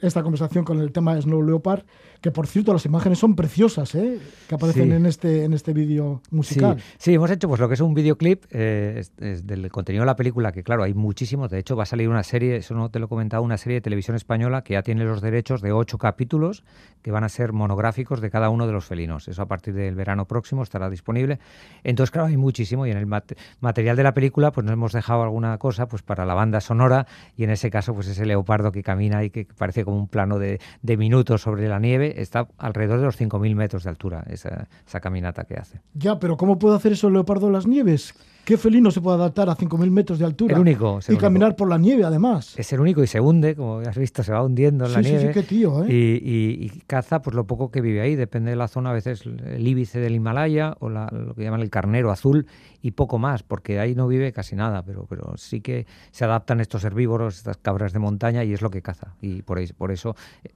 esta 0.03 0.23
conversación 0.23 0.65
con 0.65 0.81
el 0.81 0.93
tema 0.93 1.15
de 1.15 1.23
Snow 1.23 1.43
Leopard, 1.43 1.85
que 2.21 2.31
por 2.31 2.47
cierto 2.47 2.73
las 2.73 2.85
imágenes 2.87 3.19
son 3.19 3.35
preciosas, 3.37 3.95
¿eh? 3.95 4.19
que 4.49 4.55
aparecen 4.55 4.89
Sí. 4.89 4.93
en 4.95 5.07
este 5.07 5.45
en 5.45 5.53
este 5.53 5.73
vídeo 5.73 6.21
musical. 6.31 6.79
Sí, 6.79 6.85
sí, 6.99 7.15
hemos 7.15 7.31
hecho 7.31 7.49
pues 7.49 7.61
lo 7.61 7.69
que 7.69 7.75
es 7.75 7.81
un 7.81 7.95
videoclip 7.95 8.45
eh, 8.51 8.97
es- 8.99 9.13
es 9.19 9.47
del 9.47 9.71
contenido 9.71 10.03
de 10.03 10.07
la 10.07 10.17
película, 10.17 10.53
que 10.53 10.63
claro, 10.63 10.83
hay 10.83 10.95
muchísimos. 10.95 11.51
De 11.51 11.59
hecho, 11.59 11.77
va 11.77 11.85
a 11.85 11.87
salir 11.87 12.09
una 12.09 12.23
serie, 12.23 12.57
eso 12.57 12.75
no 12.75 12.91
te 12.91 12.99
lo 12.99 13.07
he 13.07 13.09
comentado, 13.09 13.43
una 13.43 13.57
serie 13.57 13.77
de 13.77 13.81
televisión 13.81 14.17
española 14.17 14.63
que 14.63 14.75
ya 14.75 14.83
tiene 14.83 15.05
los 15.05 15.21
derechos 15.21 15.63
de 15.63 15.73
ocho 15.73 15.99
capítulos 15.99 16.65
que 17.03 17.11
van 17.11 17.25
a 17.25 17.29
ser 17.31 17.53
monográficos 17.53 18.21
de 18.21 18.31
cada 18.31 18.51
uno 18.51 18.67
de 18.67 18.73
los 18.73 18.85
felinos. 18.85 19.27
Eso 19.29 19.41
a 19.43 19.47
partir 19.47 19.73
del 19.75 19.95
verano 19.95 20.27
próximo 20.27 20.63
estará 20.63 20.91
disponible. 20.91 21.39
Entonces, 21.85 22.11
claro, 22.11 22.29
hay 22.29 22.37
muchísimo 22.37 22.87
y 22.87 22.91
en 22.91 22.99
el 22.99 23.07
mate- 23.07 23.37
material 23.61 23.97
de 23.97 24.03
la 24.03 24.13
película 24.13 24.53
pues 24.53 24.65
nos 24.67 24.73
hemos 24.75 24.93
dejado 24.93 25.23
alguna 25.23 25.57
cosa 25.59 25.89
pues 25.89 26.03
para 26.03 26.27
la 26.27 26.35
banda 26.35 26.61
sonora 26.61 27.07
y 27.37 27.45
en 27.45 27.51
ese 27.51 27.71
caso 27.71 27.95
pues 27.95 28.07
ese 28.09 28.27
leopardo 28.27 28.71
que 28.73 28.83
camina 28.83 29.25
y 29.25 29.31
que 29.31 29.47
parece 29.57 29.85
como 29.85 29.90
un 29.91 30.09
plano 30.09 30.39
de, 30.39 30.61
de 30.83 30.97
minutos 30.97 31.43
sobre 31.43 31.69
la 31.69 31.79
nieve 31.79 32.21
está 32.21 32.49
alrededor 32.59 33.01
de 33.01 33.07
los 33.07 33.21
5.000 33.21 33.55
metros 33.55 33.85
de 33.85 33.91
altura 33.91 34.25
esa, 34.29 34.69
esa 34.87 35.01
caminata 35.01 35.45
que 35.45 35.55
hace. 35.55 35.81
Ya, 35.95 36.19
pero 36.19 36.37
¿cómo 36.37 36.59
puede 36.59 36.77
hacer 36.77 36.93
eso 36.93 37.09
el 37.09 37.15
leopardo 37.15 37.47
en 37.49 37.53
las 37.53 37.67
nieves? 37.67 38.15
¿Qué 38.45 38.57
felino 38.57 38.91
se 38.91 39.01
puede 39.01 39.17
adaptar 39.17 39.49
a 39.49 39.55
5.000 39.57 39.91
metros 39.91 40.19
de 40.19 40.25
altura? 40.25 40.55
El 40.55 40.61
único, 40.61 40.99
es 40.99 41.09
Y 41.09 41.13
único. 41.13 41.21
caminar 41.23 41.55
por 41.57 41.69
la 41.69 41.79
nieve, 41.79 42.05
además. 42.05 42.55
Es 42.59 42.73
el 42.73 42.81
único 42.81 43.03
y 43.03 43.07
se 43.07 43.21
hunde, 43.21 43.55
como 43.55 43.79
has 43.79 43.97
visto, 43.97 44.23
se 44.23 44.33
va 44.33 44.43
hundiendo 44.43 44.87
en 44.87 44.93
la 44.93 44.99
Sí, 44.99 45.05
sí, 45.05 45.11
nieve. 45.15 45.33
sí, 45.35 45.41
qué 45.41 45.47
tío, 45.47 45.85
¿eh? 45.85 45.87
y, 45.93 45.95
y- 45.95 46.65
y 46.67 46.69
caza 46.87 47.23
pues 47.23 47.37
lo 47.37 47.45
poco 47.47 47.71
que 47.71 47.81
vive 47.81 48.01
ahí, 48.01 48.17
depende 48.17 48.51
de 48.51 48.57
la 48.57 48.67
zona, 48.69 48.91
a 48.91 48.93
veces 48.93 49.25
el 49.25 49.67
íbice 49.67 50.01
del 50.01 50.15
Himalaya 50.15 50.75
o 50.81 50.89
la- 50.89 51.09
lo 51.13 51.35
que 51.35 51.43
llaman 51.45 51.61
el 51.61 51.71
carnero 51.71 52.11
azul 52.11 52.47
y 52.83 52.93
poco 52.93 53.19
más, 53.19 53.43
porque 53.43 53.79
ahí 53.79 53.95
no 53.95 54.09
vive 54.09 54.33
casi 54.33 54.57
nada, 54.57 54.83
pero, 54.83 55.07
pero 55.09 55.35
sí 55.37 55.61
que 55.61 55.87
se 56.11 56.25
adaptan 56.25 56.61
estos 56.61 56.83
herbívoros, 56.85 57.37
estas 57.37 57.59
cabras 57.59 57.93
de 57.93 57.99
montaña 57.99 58.43
y 58.43 58.53
es 58.53 58.63
lo 58.63 58.71
que 58.71 58.83
caza. 58.83 59.15
Y 59.21 59.43
por, 59.43 59.59
eso- 59.59 59.75
por 59.77 59.93
eso 59.93 60.17
eh, 60.45 60.51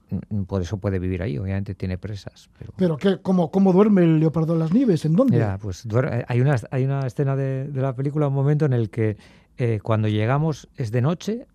por 0.47 0.61
eso 0.61 0.77
puede 0.77 0.99
vivir 0.99 1.21
ahí, 1.21 1.37
obviamente 1.37 1.75
tiene 1.75 1.97
presas. 1.97 2.49
Pero, 2.57 2.73
¿Pero 2.75 2.97
qué? 2.97 3.19
¿Cómo, 3.21 3.51
cómo 3.51 3.71
duerme 3.71 4.03
el 4.03 4.19
leopardo 4.19 4.53
en 4.53 4.59
las 4.59 4.73
nieves? 4.73 5.05
¿En 5.05 5.13
dónde? 5.15 5.37
Mira, 5.37 5.57
pues 5.61 5.87
duer- 5.87 6.09
eh, 6.21 6.25
hay 6.27 6.41
una, 6.41 6.55
hay 6.71 6.83
una 6.83 7.05
escena 7.05 7.35
de, 7.35 7.67
de 7.75 7.81
la 7.81 7.95
película, 7.95 8.27
un 8.27 8.33
momento 8.33 8.65
en 8.65 8.73
el 8.73 8.89
que 8.89 9.17
eh, 9.57 9.79
cuando 9.81 10.07
llegamos 10.07 10.67
es 10.75 10.91
de 10.91 11.01
noche, 11.01 11.45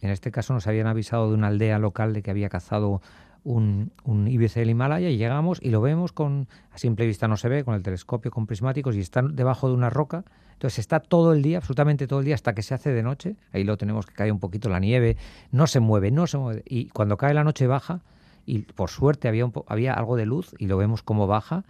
en 0.00 0.10
este 0.10 0.30
caso 0.30 0.52
nos 0.54 0.66
habían 0.66 0.86
avisado 0.86 1.28
de 1.28 1.34
una 1.34 1.48
aldea 1.48 1.78
local 1.78 2.12
de 2.12 2.22
que 2.22 2.30
había 2.30 2.48
cazado 2.48 3.02
un, 3.42 3.92
un 4.04 4.24
del 4.26 4.70
Himalaya 4.70 5.08
y 5.08 5.16
llegamos 5.16 5.58
y 5.62 5.70
lo 5.70 5.80
vemos 5.80 6.12
con, 6.12 6.48
a 6.72 6.78
simple 6.78 7.06
vista 7.06 7.26
no 7.28 7.36
se 7.36 7.48
ve, 7.48 7.64
con 7.64 7.74
el 7.74 7.82
telescopio, 7.82 8.30
con 8.30 8.46
prismáticos 8.46 8.96
y 8.96 9.00
está 9.00 9.22
debajo 9.22 9.68
de 9.68 9.74
una 9.74 9.90
roca. 9.90 10.24
Entonces 10.52 10.78
está 10.80 11.00
todo 11.00 11.32
el 11.32 11.40
día, 11.40 11.56
absolutamente 11.56 12.06
todo 12.06 12.18
el 12.18 12.26
día, 12.26 12.34
hasta 12.34 12.54
que 12.54 12.60
se 12.62 12.74
hace 12.74 12.92
de 12.92 13.02
noche. 13.02 13.36
Ahí 13.52 13.64
lo 13.64 13.78
tenemos 13.78 14.04
que 14.04 14.12
cae 14.12 14.30
un 14.30 14.40
poquito 14.40 14.68
la 14.68 14.78
nieve, 14.78 15.16
no 15.52 15.66
se 15.66 15.80
mueve, 15.80 16.10
no 16.10 16.26
se 16.26 16.36
mueve. 16.36 16.62
Y 16.66 16.88
cuando 16.90 17.16
cae 17.16 17.32
la 17.32 17.44
noche 17.44 17.66
baja, 17.66 18.00
y 18.44 18.60
por 18.60 18.90
suerte 18.90 19.28
había, 19.28 19.44
un 19.46 19.52
po- 19.52 19.64
había 19.68 19.94
algo 19.94 20.16
de 20.16 20.26
luz 20.26 20.54
y 20.58 20.66
lo 20.66 20.76
vemos 20.76 21.02
como 21.02 21.26
baja 21.26 21.64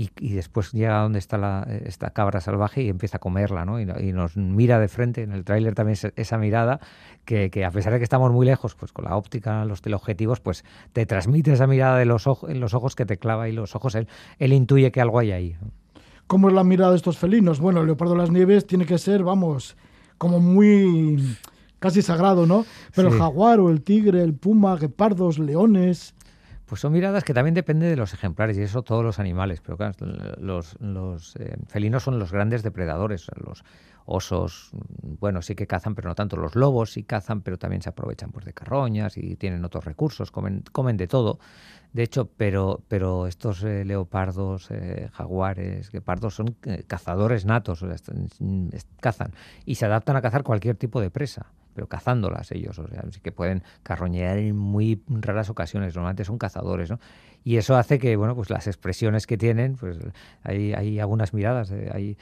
y, 0.00 0.10
y 0.20 0.34
después 0.34 0.70
llega 0.70 1.00
a 1.00 1.02
donde 1.02 1.18
está 1.18 1.38
la, 1.38 1.66
esta 1.84 2.10
cabra 2.10 2.40
salvaje 2.40 2.82
y 2.84 2.88
empieza 2.88 3.16
a 3.16 3.20
comerla, 3.20 3.64
¿no? 3.64 3.80
Y, 3.80 3.84
no- 3.84 3.98
y 3.98 4.12
nos 4.12 4.36
mira 4.36 4.78
de 4.78 4.86
frente, 4.86 5.22
en 5.24 5.32
el 5.32 5.42
tráiler 5.44 5.74
también 5.74 5.94
es- 5.94 6.12
esa 6.14 6.38
mirada 6.38 6.78
que, 7.24 7.50
que 7.50 7.64
a 7.64 7.72
pesar 7.72 7.92
de 7.92 7.98
que 7.98 8.04
estamos 8.04 8.30
muy 8.30 8.46
lejos, 8.46 8.76
pues 8.76 8.92
con 8.92 9.06
la 9.06 9.16
óptica, 9.16 9.64
los 9.64 9.82
teleobjetivos, 9.82 10.38
pues 10.38 10.64
te 10.92 11.04
transmite 11.04 11.52
esa 11.52 11.66
mirada 11.66 11.98
de 11.98 12.04
los 12.04 12.28
ojos, 12.28 12.48
en 12.48 12.60
los 12.60 12.74
ojos 12.74 12.94
que 12.94 13.06
te 13.06 13.16
clava 13.16 13.48
y 13.48 13.52
los 13.52 13.74
ojos, 13.74 13.96
él, 13.96 14.06
él 14.38 14.52
intuye 14.52 14.92
que 14.92 15.00
algo 15.00 15.18
hay 15.18 15.32
ahí. 15.32 15.56
¿Cómo 16.28 16.46
es 16.48 16.54
la 16.54 16.62
mirada 16.62 16.92
de 16.92 16.98
estos 16.98 17.18
felinos? 17.18 17.58
Bueno, 17.58 17.80
el 17.80 17.86
leopardo 17.86 18.12
en 18.14 18.20
las 18.20 18.30
nieves 18.30 18.68
tiene 18.68 18.86
que 18.86 18.98
ser, 18.98 19.24
vamos, 19.24 19.76
como 20.16 20.38
muy 20.38 21.36
casi 21.80 22.02
sagrado, 22.02 22.46
¿no? 22.46 22.64
Pero 22.94 23.08
Sí. 23.08 23.14
el 23.16 23.20
jaguar 23.20 23.58
o 23.60 23.70
el 23.70 23.82
tigre, 23.82 24.22
el 24.22 24.34
puma, 24.34 24.76
guepardos, 24.76 25.38
leones. 25.40 26.14
Pues 26.68 26.82
son 26.82 26.92
miradas 26.92 27.24
que 27.24 27.32
también 27.32 27.54
depende 27.54 27.86
de 27.86 27.96
los 27.96 28.12
ejemplares 28.12 28.58
y 28.58 28.62
eso 28.62 28.82
todos 28.82 29.02
los 29.02 29.18
animales, 29.18 29.62
pero 29.62 29.78
claro, 29.78 29.94
los, 30.38 30.78
los 30.80 31.34
eh, 31.36 31.56
felinos 31.66 32.02
son 32.02 32.18
los 32.18 32.30
grandes 32.30 32.62
depredadores, 32.62 33.26
los 33.36 33.64
osos, 34.04 34.70
bueno, 35.02 35.40
sí 35.40 35.54
que 35.54 35.66
cazan, 35.66 35.94
pero 35.94 36.08
no 36.08 36.14
tanto. 36.14 36.36
Los 36.36 36.56
lobos 36.56 36.92
sí 36.92 37.04
cazan, 37.04 37.40
pero 37.40 37.58
también 37.58 37.80
se 37.80 37.88
aprovechan 37.88 38.32
pues, 38.32 38.44
de 38.44 38.52
carroñas 38.52 39.16
y 39.16 39.36
tienen 39.36 39.64
otros 39.64 39.84
recursos, 39.86 40.30
comen, 40.30 40.62
comen 40.72 40.98
de 40.98 41.06
todo. 41.06 41.38
De 41.92 42.02
hecho, 42.02 42.28
pero, 42.36 42.82
pero 42.88 43.26
estos 43.26 43.62
eh, 43.64 43.84
leopardos, 43.84 44.70
eh, 44.70 45.08
jaguares, 45.12 45.90
guepardos 45.90 46.34
son 46.34 46.56
cazadores 46.86 47.46
natos, 47.46 47.82
o 47.82 47.86
sea, 47.86 48.14
cazan 49.00 49.32
y 49.64 49.76
se 49.76 49.86
adaptan 49.86 50.16
a 50.16 50.22
cazar 50.22 50.42
cualquier 50.42 50.76
tipo 50.76 51.00
de 51.00 51.10
presa, 51.10 51.46
pero 51.78 51.86
cazándolas 51.86 52.50
ellos, 52.50 52.76
o 52.80 52.88
sea, 52.88 53.04
que 53.22 53.30
pueden 53.30 53.62
carroñear 53.84 54.36
en 54.38 54.56
muy 54.56 55.00
raras 55.06 55.48
ocasiones, 55.48 55.94
normalmente 55.94 56.24
son 56.24 56.36
cazadores, 56.36 56.90
¿no? 56.90 56.98
Y 57.44 57.56
eso 57.56 57.76
hace 57.76 58.00
que, 58.00 58.16
bueno, 58.16 58.34
pues 58.34 58.50
las 58.50 58.66
expresiones 58.66 59.28
que 59.28 59.38
tienen, 59.38 59.76
pues 59.76 59.96
hay, 60.42 60.72
hay 60.72 60.98
algunas 60.98 61.32
miradas, 61.34 61.70
eh, 61.70 61.88
hay 61.94 62.18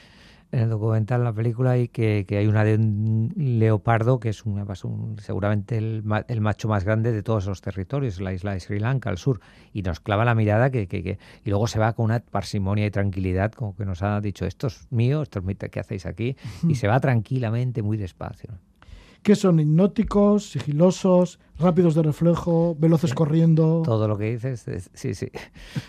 en 0.51 0.59
el 0.59 0.69
documental, 0.69 1.21
en 1.21 1.25
la 1.25 1.33
película, 1.33 1.75
y 1.79 1.87
que, 1.87 2.25
que 2.27 2.37
hay 2.37 2.45
una 2.47 2.63
de 2.63 2.75
un 2.75 3.33
leopardo 3.35 4.19
que 4.19 4.29
es 4.29 4.45
una, 4.45 4.63
un- 4.83 5.17
seguramente 5.19 5.77
el, 5.79 6.03
el 6.27 6.39
macho 6.41 6.67
más 6.69 6.83
grande 6.85 7.11
de 7.11 7.23
todos 7.23 7.45
esos 7.45 7.59
territorios, 7.61 8.21
la 8.21 8.31
isla 8.31 8.53
de 8.53 8.59
Sri 8.59 8.79
Lanka, 8.79 9.09
al 9.09 9.17
sur, 9.17 9.41
y 9.73 9.81
nos 9.81 9.99
clava 9.99 10.23
la 10.23 10.35
mirada 10.35 10.69
que, 10.69 10.87
que- 10.87 11.01
que- 11.03 11.17
y 11.43 11.49
luego 11.49 11.65
se 11.67 11.79
va 11.79 11.93
con 11.93 12.05
una 12.05 12.19
parsimonia 12.19 12.85
y 12.85 12.91
tranquilidad, 12.91 13.51
como 13.53 13.75
que 13.75 13.85
nos 13.85 14.03
ha 14.03 14.21
dicho, 14.21 14.45
esto 14.45 14.67
es 14.67 14.87
mío, 14.91 15.23
esto 15.23 15.39
es 15.39 15.45
mi, 15.45 15.55
¿qué 15.55 15.79
hacéis 15.79 16.05
aquí? 16.05 16.37
Y 16.69 16.75
se 16.75 16.87
va 16.87 16.99
tranquilamente, 16.99 17.81
muy 17.81 17.97
despacio. 17.97 18.51
¿Qué 19.27 19.35
son 19.35 19.59
hipnóticos, 19.59 20.51
sigilosos, 20.51 21.37
rápidos 21.59 21.95
de 21.95 22.01
reflejo, 22.01 22.77
veloces 22.79 23.13
corriendo? 23.13 23.81
Todo 23.83 24.07
lo 24.07 24.17
que 24.17 24.31
dices, 24.31 24.65
es- 24.69 24.89
sí, 24.93 25.13
sí. 25.15 25.29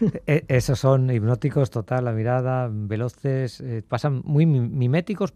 E- 0.26 0.44
Esos 0.48 0.80
son 0.80 1.08
hipnóticos, 1.08 1.70
total, 1.70 2.06
la 2.06 2.10
mirada, 2.12 2.68
veloces, 2.68 3.60
eh, 3.60 3.84
pasan 3.86 4.22
muy 4.24 4.44
mi- 4.44 4.58
miméticos 4.68 5.34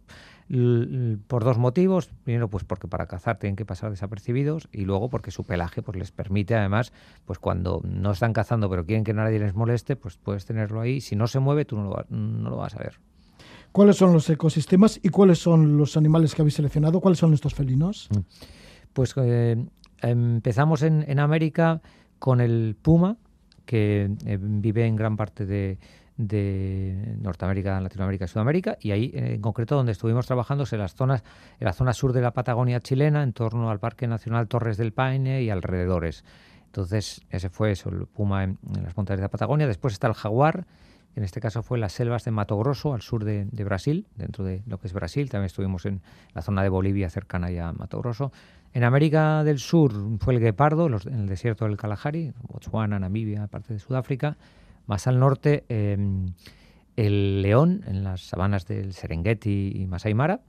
por 1.29 1.45
dos 1.45 1.59
motivos. 1.59 2.11
Primero, 2.25 2.49
pues 2.49 2.65
porque 2.65 2.89
para 2.89 3.07
cazar 3.07 3.39
tienen 3.39 3.55
que 3.55 3.65
pasar 3.65 3.91
desapercibidos 3.91 4.69
y 4.73 4.85
luego 4.85 5.09
porque 5.09 5.31
su 5.31 5.45
pelaje 5.45 5.81
pues 5.81 5.97
les 5.97 6.11
permite 6.11 6.57
además, 6.57 6.93
pues 7.25 7.39
cuando 7.39 7.81
no 7.85 8.11
están 8.11 8.33
cazando 8.33 8.69
pero 8.69 8.85
quieren 8.85 9.05
que 9.05 9.15
nadie 9.15 9.39
les 9.39 9.55
moleste, 9.55 9.95
pues 9.95 10.17
puedes 10.17 10.45
tenerlo 10.45 10.81
ahí. 10.81 11.01
Si 11.01 11.15
no 11.15 11.29
se 11.29 11.39
mueve, 11.39 11.65
tú 11.67 11.77
no 11.77 11.85
lo, 11.85 11.91
va- 11.91 12.07
no 12.11 12.51
lo 12.51 12.57
vas 12.57 12.75
a 12.75 12.81
ver. 12.81 12.99
¿Cuáles 13.73 13.97
son 13.97 14.13
los 14.13 14.29
ecosistemas 14.29 15.01
y 15.03 15.09
cuáles 15.09 15.39
son 15.39 15.79
los 15.79 15.97
animales 15.97 16.35
que 16.35 16.43
habéis 16.43 16.55
seleccionado? 16.55 17.01
¿Cuáles 17.01 17.19
son 17.19 17.33
estos 17.33 17.55
felinos? 17.55 18.09
Pues 18.93 19.15
eh, 19.17 19.57
empezamos 20.03 20.83
en, 20.83 21.05
en 21.09 21.19
América 21.19 21.81
con 22.19 22.41
el 22.43 22.77
puma, 22.81 23.17
que 23.65 24.11
eh, 24.27 24.39
vive 24.39 24.87
en 24.87 24.95
gran 24.97 25.17
parte 25.17 25.47
de, 25.47 25.79
de 26.19 27.17
Norteamérica, 27.23 27.81
Latinoamérica 27.81 28.27
y 28.27 28.29
Sudamérica, 28.29 28.77
y 28.79 28.91
ahí 28.91 29.11
eh, 29.15 29.35
en 29.35 29.41
concreto 29.41 29.75
donde 29.75 29.93
estuvimos 29.93 30.27
trabajando 30.27 30.65
es 30.65 30.73
en 30.75 30.81
las 30.81 30.95
zonas, 30.95 31.25
en 31.59 31.65
la 31.65 31.73
zona 31.73 31.95
sur 31.95 32.13
de 32.13 32.21
la 32.21 32.33
Patagonia 32.33 32.81
chilena, 32.81 33.23
en 33.23 33.33
torno 33.33 33.71
al 33.71 33.79
Parque 33.79 34.07
Nacional 34.07 34.49
Torres 34.49 34.77
del 34.77 34.93
Paine 34.93 35.43
y 35.43 35.49
alrededores. 35.49 36.25
Entonces, 36.67 37.23
ese 37.31 37.49
fue 37.49 37.71
eso, 37.71 37.89
el 37.89 38.07
puma 38.07 38.45
en, 38.45 38.59
en 38.77 38.83
las 38.83 38.97
montañas 38.97 39.21
de 39.21 39.25
la 39.25 39.31
Patagonia. 39.31 39.67
Después 39.67 39.95
está 39.95 40.09
el 40.09 40.15
jaguar, 40.15 40.67
en 41.15 41.25
este 41.25 41.41
caso 41.41 41.63
fue 41.63 41.79
las 41.79 41.93
selvas 41.93 42.25
de 42.25 42.31
Mato 42.31 42.57
Grosso, 42.57 42.95
al 42.95 43.03
sur 43.03 43.25
de, 43.25 43.45
Brasil, 43.65 44.07
dentro 44.17 44.45
de 44.45 44.63
lo 44.67 44.79
que 44.79 44.87
es 44.87 44.93
Brasil. 44.93 45.29
También 45.29 45.47
estuvimos 45.47 45.85
en 45.85 46.01
la 46.35 46.43
zona 46.43 46.63
de 46.63 46.69
Bolivia, 46.69 47.11
cercana 47.11 47.51
ya 47.51 47.69
a 47.69 47.73
Mato 47.73 47.99
Grosso. 47.99 48.33
En 48.73 48.85
América 48.85 49.45
del 49.45 49.59
Sur 49.59 49.93
fue 50.19 50.35
el 50.35 50.41
guepardo, 50.41 50.87
en 50.87 51.21
el 51.21 51.27
desierto 51.27 51.67
del 51.67 51.77
Kalahari, 51.77 52.33
Botswana, 52.49 52.99
Namibia, 52.99 53.47
parte 53.47 53.75
de 53.75 53.79
Sudáfrica. 53.79 54.39
Más 54.87 55.07
al 55.07 55.19
norte, 55.19 55.65
eh, 55.69 55.99
el 56.97 57.43
león, 57.43 57.83
en 57.87 58.05
las 58.05 58.23
sabanas 58.23 58.67
del 58.67 58.95
Serengeti 58.95 59.73
y 59.75 59.87
Masai 59.87 60.15
Mara. 60.15 60.41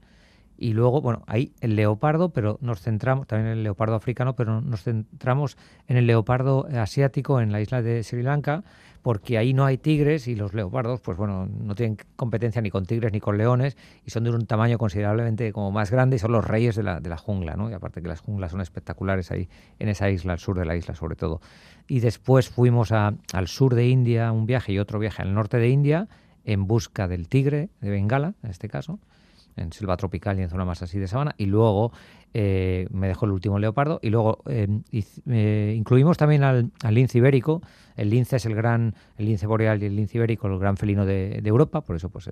Y 0.64 0.72
luego, 0.72 1.02
bueno, 1.02 1.24
ahí 1.26 1.52
el 1.60 1.76
leopardo, 1.76 2.30
pero 2.30 2.56
nos 2.62 2.80
centramos, 2.80 3.26
también 3.26 3.52
el 3.52 3.62
leopardo 3.62 3.96
africano, 3.96 4.34
pero 4.34 4.62
nos 4.62 4.82
centramos 4.82 5.58
en 5.88 5.98
el 5.98 6.06
leopardo 6.06 6.66
asiático 6.72 7.38
en 7.42 7.52
la 7.52 7.60
isla 7.60 7.82
de 7.82 8.02
Sri 8.02 8.22
Lanka, 8.22 8.64
porque 9.02 9.36
ahí 9.36 9.52
no 9.52 9.66
hay 9.66 9.76
tigres 9.76 10.26
y 10.26 10.34
los 10.34 10.54
leopardos, 10.54 11.02
pues 11.02 11.18
bueno, 11.18 11.46
no 11.46 11.74
tienen 11.74 11.98
competencia 12.16 12.62
ni 12.62 12.70
con 12.70 12.86
tigres 12.86 13.12
ni 13.12 13.20
con 13.20 13.36
leones 13.36 13.76
y 14.06 14.10
son 14.10 14.24
de 14.24 14.30
un 14.30 14.46
tamaño 14.46 14.78
considerablemente 14.78 15.52
como 15.52 15.70
más 15.70 15.90
grande 15.90 16.16
y 16.16 16.18
son 16.18 16.32
los 16.32 16.46
reyes 16.46 16.76
de 16.76 16.82
la, 16.82 16.98
de 16.98 17.10
la 17.10 17.18
jungla, 17.18 17.56
¿no? 17.56 17.68
Y 17.68 17.74
aparte 17.74 18.00
que 18.00 18.08
las 18.08 18.20
junglas 18.20 18.52
son 18.52 18.62
espectaculares 18.62 19.30
ahí 19.32 19.50
en 19.78 19.90
esa 19.90 20.08
isla, 20.08 20.32
al 20.32 20.38
sur 20.38 20.58
de 20.58 20.64
la 20.64 20.76
isla 20.76 20.94
sobre 20.94 21.14
todo. 21.14 21.42
Y 21.88 22.00
después 22.00 22.48
fuimos 22.48 22.90
al 22.90 23.48
sur 23.48 23.74
de 23.74 23.86
India, 23.86 24.32
un 24.32 24.46
viaje 24.46 24.72
y 24.72 24.78
otro 24.78 24.98
viaje 24.98 25.20
al 25.20 25.34
norte 25.34 25.58
de 25.58 25.68
India 25.68 26.08
en 26.46 26.66
busca 26.66 27.06
del 27.06 27.28
tigre 27.28 27.68
de 27.82 27.90
Bengala, 27.90 28.32
en 28.42 28.48
este 28.48 28.70
caso 28.70 28.98
en 29.56 29.72
selva 29.72 29.96
tropical 29.96 30.38
y 30.38 30.42
en 30.42 30.50
zona 30.50 30.64
más 30.64 30.82
así 30.82 30.98
de 30.98 31.08
sabana, 31.08 31.34
y 31.38 31.46
luego 31.46 31.92
eh, 32.32 32.86
me 32.90 33.08
dejó 33.08 33.26
el 33.26 33.32
último 33.32 33.58
leopardo, 33.58 34.00
y 34.02 34.10
luego 34.10 34.38
eh, 34.46 34.66
eh, 34.92 35.74
incluimos 35.76 36.16
también 36.16 36.42
al, 36.42 36.72
lince 36.90 37.18
ibérico, 37.18 37.62
el 37.96 38.10
lince 38.10 38.36
es 38.36 38.46
el 38.46 38.54
gran, 38.54 38.94
el 39.16 39.26
lince 39.26 39.46
boreal 39.46 39.82
y 39.82 39.86
el 39.86 39.96
lince 39.96 40.18
ibérico, 40.18 40.48
el 40.48 40.58
gran 40.58 40.76
felino 40.76 41.06
de, 41.06 41.40
Europa, 41.44 41.82
por 41.82 41.96
eso 41.96 42.08
pues 42.08 42.28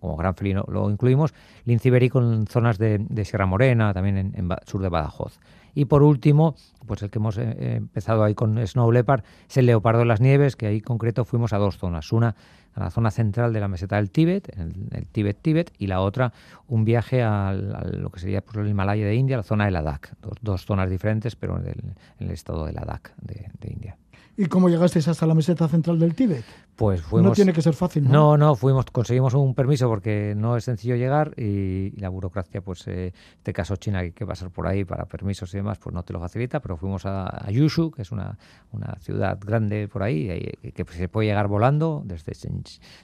como 0.00 0.16
gran 0.16 0.34
felino 0.34 0.64
lo 0.68 0.90
incluimos, 0.90 1.32
lince 1.64 1.88
ibérico 1.88 2.20
en 2.20 2.46
zonas 2.46 2.78
de, 2.78 3.24
Sierra 3.24 3.46
Morena, 3.46 3.92
también 3.92 4.18
en, 4.18 4.32
en 4.34 4.48
sur 4.66 4.82
de 4.82 4.88
Badajoz. 4.88 5.38
Y 5.74 5.84
por 5.84 6.02
último, 6.02 6.56
pues 6.86 7.02
el 7.02 7.10
que 7.10 7.18
hemos 7.18 7.38
empezado 7.38 8.24
ahí 8.24 8.34
con 8.34 8.66
Snow 8.66 8.90
Leopard 8.90 9.22
es 9.48 9.56
el 9.58 9.66
leopardo 9.66 10.00
de 10.00 10.06
las 10.06 10.20
nieves, 10.20 10.56
que 10.56 10.66
ahí 10.66 10.76
en 10.76 10.82
concreto 10.82 11.24
fuimos 11.24 11.52
a 11.52 11.58
dos 11.58 11.78
zonas. 11.78 12.10
Una 12.10 12.34
a 12.78 12.84
la 12.84 12.90
zona 12.90 13.10
central 13.10 13.52
de 13.52 13.60
la 13.60 13.68
meseta 13.68 13.96
del 13.96 14.10
Tíbet, 14.10 14.56
en 14.56 14.60
el, 14.60 14.98
el 14.98 15.08
Tíbet-Tíbet, 15.08 15.72
y 15.78 15.88
la 15.88 16.00
otra 16.00 16.32
un 16.68 16.84
viaje 16.84 17.22
a, 17.22 17.52
lo 17.52 18.10
que 18.10 18.20
sería 18.20 18.40
pues, 18.40 18.56
el 18.56 18.68
Himalaya 18.68 19.06
de 19.06 19.14
India, 19.14 19.36
la 19.36 19.42
zona 19.42 19.64
de 19.64 19.72
Ladakh. 19.72 20.14
Dos, 20.22 20.38
dos 20.40 20.64
zonas 20.64 20.88
diferentes, 20.88 21.36
pero 21.36 21.58
en 21.58 21.66
el, 21.66 21.80
en 22.20 22.26
el 22.28 22.30
estado 22.30 22.66
de 22.66 22.72
Ladakh 22.72 23.14
de 23.16 23.70
India. 23.70 23.96
¿Y 24.40 24.46
cómo 24.46 24.68
llegasteis 24.68 25.08
hasta 25.08 25.26
la 25.26 25.34
meseta 25.34 25.66
central 25.66 25.98
del 25.98 26.14
Tíbet? 26.14 26.44
Pues 26.76 27.02
fuimos... 27.02 27.30
No 27.30 27.34
tiene 27.34 27.52
que 27.52 27.60
ser 27.60 27.74
fácil, 27.74 28.04
¿no? 28.04 28.10
No, 28.10 28.36
no, 28.36 28.54
fuimos, 28.54 28.86
conseguimos 28.86 29.34
un 29.34 29.52
permiso 29.52 29.88
porque 29.88 30.34
no 30.36 30.56
es 30.56 30.62
sencillo 30.62 30.94
llegar 30.94 31.34
y, 31.36 31.92
y 31.92 31.96
la 31.96 32.08
burocracia, 32.08 32.60
pues 32.60 32.86
eh, 32.86 33.12
este 33.36 33.52
caso 33.52 33.74
China, 33.74 33.98
que 33.98 34.04
hay 34.06 34.12
que 34.12 34.24
pasar 34.24 34.50
por 34.50 34.68
ahí 34.68 34.84
para 34.84 35.06
permisos 35.06 35.52
y 35.54 35.56
demás, 35.56 35.78
pues 35.78 35.92
no 35.92 36.04
te 36.04 36.12
lo 36.12 36.20
facilita, 36.20 36.60
pero 36.60 36.76
fuimos 36.76 37.04
a, 37.04 37.26
a 37.26 37.50
Yushu, 37.50 37.90
que 37.90 38.02
es 38.02 38.12
una, 38.12 38.38
una 38.70 38.94
ciudad 39.00 39.36
grande 39.44 39.88
por 39.88 40.04
ahí, 40.04 40.30
y- 40.62 40.70
que, 40.70 40.84
se 40.84 41.08
puede 41.08 41.26
llegar 41.26 41.48
volando, 41.48 42.02
desde, 42.06 42.32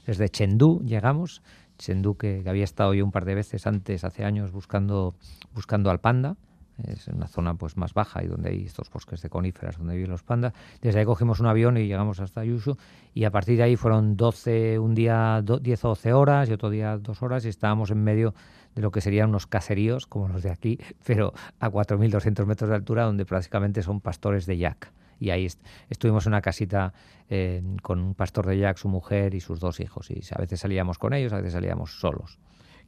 desde 0.07 0.29
Chengdu 0.29 0.83
llegamos, 0.85 1.43
Chengdu 1.79 2.17
que, 2.17 2.43
que 2.45 2.49
había 2.49 2.62
estado 2.62 2.95
yo 2.95 3.05
un 3.05 3.11
par 3.11 3.25
de 3.25 3.35
veces 3.35 3.67
antes, 3.67 4.05
hace 4.05 4.25
años, 4.25 4.53
buscando, 4.53 5.17
buscando 5.53 5.91
al 5.91 5.99
panda, 5.99 6.37
es 6.88 7.07
una 7.09 7.28
zona 7.28 7.54
pues 7.54 7.76
más 7.76 7.95
baja 7.95 8.23
y 8.23 8.26
donde 8.26 8.50
hay 8.50 8.64
estos 8.64 8.90
bosques 8.90 9.23
de 9.23 9.28
coníferas 9.31 9.78
donde 9.78 9.95
viven 9.95 10.11
los 10.11 10.23
pandas. 10.23 10.52
Desde 10.83 10.99
ahí 11.00 11.04
cogimos 11.04 11.40
un 11.40 11.47
avión 11.47 11.76
y 11.76 11.87
llegamos 11.87 12.21
hasta 12.21 12.45
Yushu 12.45 12.76
y 13.14 13.25
a 13.25 13.31
partir 13.31 13.57
de 13.57 13.62
ahí 13.62 13.76
fueron 13.76 14.16
12, 14.16 14.78
un 14.78 14.95
día 14.95 15.40
do- 15.43 15.59
10 15.61 15.85
o 15.85 15.88
12 15.88 16.12
horas 16.12 16.49
y 16.49 16.52
otro 16.52 16.71
día 16.71 16.99
2 16.99 17.23
horas 17.23 17.45
y 17.45 17.49
estábamos 17.49 17.90
en 17.90 18.02
medio 18.02 18.35
de 18.75 18.83
lo 18.83 18.90
que 18.90 19.00
serían 19.00 19.28
unos 19.28 19.47
caseríos 19.47 20.07
como 20.09 20.26
los 20.28 20.43
de 20.43 20.50
aquí, 20.50 20.78
pero 21.07 21.33
a 21.61 21.71
4.200 21.71 22.45
metros 22.47 22.69
de 22.71 22.76
altura 22.76 23.04
donde 23.04 23.25
prácticamente 23.25 23.83
son 23.83 24.00
pastores 24.00 24.47
de 24.47 24.59
yak. 24.59 24.93
Y 25.21 25.31
ahí 25.31 25.47
est- 25.47 25.64
estuvimos 25.90 26.26
en 26.26 26.33
una 26.33 26.40
casita 26.43 26.93
eh, 27.31 27.62
con 27.83 28.00
un 28.00 28.14
pastor 28.14 28.47
de 28.47 28.59
yak, 28.59 28.76
su 28.78 28.88
mujer 28.88 29.35
y 29.35 29.40
sus 29.40 29.61
dos 29.61 29.78
hijos. 29.78 30.11
Y 30.11 30.21
a 30.35 30.38
veces 30.40 30.59
salíamos 30.59 30.99
con 30.99 31.14
ellos, 31.14 31.33
a 31.33 31.37
veces 31.37 31.52
salíamos 31.52 32.00
solos. 32.00 32.38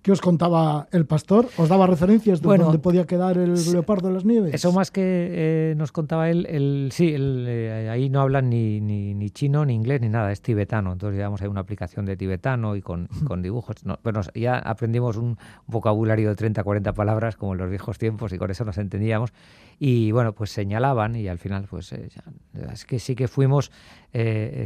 ¿Qué 0.07 0.13
os 0.13 0.21
contaba 0.21 0.87
el 0.93 1.05
pastor? 1.05 1.49
¿Os 1.57 1.69
daba 1.69 1.89
referencias 1.89 2.41
de 2.41 2.47
Bueno, 2.47 2.63
dónde 2.67 2.79
podía 2.79 3.07
quedar 3.09 3.39
el 3.39 3.55
leopardo 3.73 4.07
de 4.07 4.15
las 4.15 4.25
nieves? 4.25 4.55
Eso 4.55 4.71
más 4.71 4.93
que 4.93 5.03
eh, 5.03 5.75
nos 5.77 5.91
contaba 5.91 6.31
él, 6.31 6.47
el, 6.49 6.91
sí, 6.93 7.13
él, 7.13 7.45
eh, 7.49 7.89
ahí 7.91 8.09
no 8.09 8.21
hablan 8.21 8.49
ni, 8.49 8.81
ni, 8.81 9.15
ni 9.15 9.31
chino, 9.31 9.65
ni 9.65 9.75
inglés, 9.75 10.01
ni 10.01 10.09
nada, 10.09 10.31
es 10.31 10.41
tibetano. 10.41 10.93
Entonces 10.93 11.17
llevamos 11.17 11.43
ahí 11.43 11.49
una 11.49 11.63
aplicación 11.63 12.05
de 12.07 12.17
tibetano 12.17 12.77
y 12.77 12.83
con, 12.83 13.09
con 13.27 13.43
dibujos. 13.43 13.85
No, 13.85 13.99
pero 14.01 14.19
nos- 14.19 14.31
ya 14.33 14.57
aprendimos 14.61 15.17
un 15.17 15.39
vocabulario 15.67 16.29
de 16.29 16.37
30, 16.37 16.63
40 16.63 16.93
palabras, 16.93 17.35
como 17.35 17.55
en 17.55 17.59
los 17.59 17.69
viejos 17.69 17.99
tiempos, 17.99 18.33
y 18.33 18.39
con 18.39 18.49
eso 18.49 18.65
nos 18.65 18.79
entendíamos. 18.79 19.33
Y 19.81 20.13
bueno, 20.13 20.35
pues 20.35 20.51
señalaban 20.51 21.17
y 21.17 21.27
al 21.27 21.39
final, 21.39 21.67
pues 21.69 21.93
eh, 21.93 22.09
es 22.73 22.85
que 22.85 23.01
sí 23.01 23.17
que 23.17 23.27
fuimos 23.27 23.73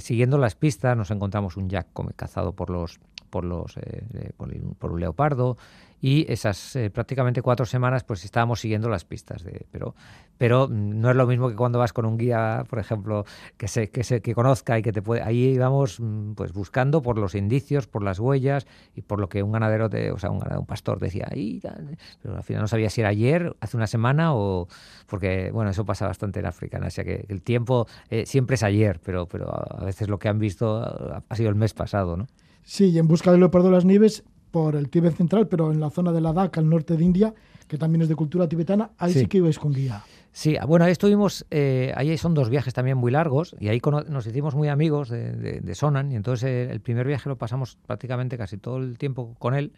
siguiendo 0.01 0.39
las 0.39 0.55
pistas, 0.55 0.97
nos 0.97 1.11
encontramos 1.11 1.57
un 1.57 1.69
come- 1.93 2.13
cazado 2.15 2.53
por 2.53 2.71
los 2.71 3.01
por 3.31 3.45
los 3.45 3.77
eh, 3.79 4.03
por, 4.37 4.53
el- 4.53 4.63
por 4.79 4.93
un 4.93 5.01
leopardo 5.01 5.57
y 6.03 6.31
esas 6.33 6.77
eh, 6.77 6.89
prácticamente 6.91 7.43
cuatro 7.43 7.67
semanas 7.67 8.05
pues 8.05 8.25
estábamos 8.25 8.61
siguiendo 8.61 8.89
las 8.89 9.05
pistas 9.05 9.43
de 9.45 9.67
pero 9.71 9.95
pero 10.39 10.67
mm, 10.69 10.99
no 11.01 11.11
es 11.11 11.17
lo 11.17 11.27
mismo 11.27 11.49
que 11.51 11.57
cuando 11.57 11.79
vas 11.79 11.93
con 11.93 12.07
un 12.07 12.17
guía 12.17 12.65
por 12.69 12.79
ejemplo 12.79 13.25
que 13.59 13.69
se 13.69 13.91
que 13.91 14.03
se 14.03 14.23
que 14.23 14.35
conozca 14.35 14.79
y 14.79 14.83
que 14.83 14.93
te 14.93 15.03
puede 15.03 15.23
ahí 15.23 15.45
íbamos 15.51 16.01
mm, 16.01 16.33
pues 16.33 16.53
buscando 16.53 17.03
por 17.03 17.19
los 17.19 17.35
indicios 17.35 17.87
por 17.87 18.03
las 18.03 18.19
huellas 18.19 18.67
y 18.95 19.03
por 19.03 19.21
lo 19.21 19.29
que 19.29 19.43
un 19.43 19.53
ganadero 19.53 19.89
de, 19.91 20.11
o 20.11 20.19
sea 20.19 20.31
un, 20.31 20.41
ganadero- 20.41 20.61
un 20.61 20.67
pastor 20.67 20.99
decía 21.01 21.29
ahí 21.31 21.61
tal", 21.61 21.97
pero 22.23 22.37
al 22.37 22.43
final 22.43 22.63
no 22.63 22.69
sabía 22.69 22.89
si 22.91 23.03
era 23.03 23.11
ayer 23.11 23.55
hace 23.61 23.77
una 23.77 23.87
semana 23.87 24.35
o 24.35 24.69
porque 25.07 25.51
bueno 25.53 25.71
eso 25.71 25.85
pasa 25.85 26.07
bastante 26.07 26.41
en 26.41 26.47
África 26.47 26.79
en 26.79 26.85
Asia 26.85 27.05
que 27.05 27.27
el 27.29 27.43
tiempo 27.43 27.87
eh, 28.09 28.25
siempre 28.27 28.55
es 28.55 28.63
ayer 28.63 29.01
pero 29.05 29.27
pero 29.27 29.51
a 29.53 29.85
veces 29.85 30.09
lo 30.09 30.19
que 30.19 30.29
han 30.29 30.39
visto 30.39 30.79
ha 30.79 31.23
ha 31.29 31.37
sido 31.37 31.51
el 31.51 31.57
mes 31.57 31.75
pasado 31.75 32.17
no 32.17 32.27
Sí, 32.63 32.87
y 32.91 32.99
en 32.99 33.09
busca 33.09 33.31
del 33.31 33.41
leopardo 33.41 33.69
de 33.69 33.75
las 33.75 33.85
nieves 33.85 34.23
por 34.51 34.75
el 34.77 34.89
Tíbet 34.91 35.15
central, 35.17 35.49
pero 35.49 35.73
en 35.73 35.81
la 35.81 35.91
zona 35.91 36.13
de 36.13 36.21
Ladakh, 36.21 36.57
al 36.59 36.69
norte 36.69 36.97
de 36.97 37.05
India, 37.05 37.35
que 37.69 37.79
también 37.79 38.03
es 38.03 38.09
de 38.09 38.17
cultura 38.17 38.49
tibetana, 38.49 38.91
ahí 38.99 39.13
sí, 39.13 39.21
Sí. 39.21 39.27
que 39.27 39.39
ibais 39.39 39.59
con 39.59 39.73
guía. 39.73 40.03
Sí, 40.33 40.57
ah, 40.57 40.65
bueno, 40.65 40.85
ahí 40.85 40.93
estuvimos, 40.93 41.45
eh, 41.51 41.93
ahí 41.97 42.17
son 42.17 42.35
dos 42.35 42.51
viajes 42.51 42.73
también 42.75 42.97
muy 42.97 43.11
largos 43.11 43.55
y 43.59 43.69
ahí 43.69 43.81
nos 44.09 44.27
hicimos 44.27 44.55
muy 44.55 44.69
amigos 44.69 45.09
de, 45.09 45.33
de- 45.33 45.61
de 45.61 45.75
Sonan 45.75 46.13
y 46.13 46.17
entonces 46.17 46.49
eh, 46.49 46.69
el 46.71 46.81
primer 46.81 47.07
viaje 47.07 47.29
lo 47.29 47.37
pasamos 47.37 47.77
prácticamente 47.87 48.37
casi 48.39 48.57
todo 48.57 48.79
el 48.79 48.97
tiempo 48.99 49.35
con 49.39 49.55
él, 49.55 49.73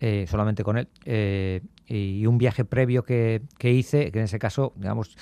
eh, 0.00 0.26
solamente 0.28 0.64
con 0.64 0.78
él, 0.78 0.88
eh, 1.04 1.60
y 1.86 2.26
un 2.26 2.38
viaje 2.38 2.64
previo 2.64 3.04
que, 3.04 3.42
que 3.58 3.72
hice, 3.72 4.10
que 4.10 4.18
en 4.18 4.24
ese 4.24 4.38
caso, 4.40 4.72
digamos, 4.76 5.16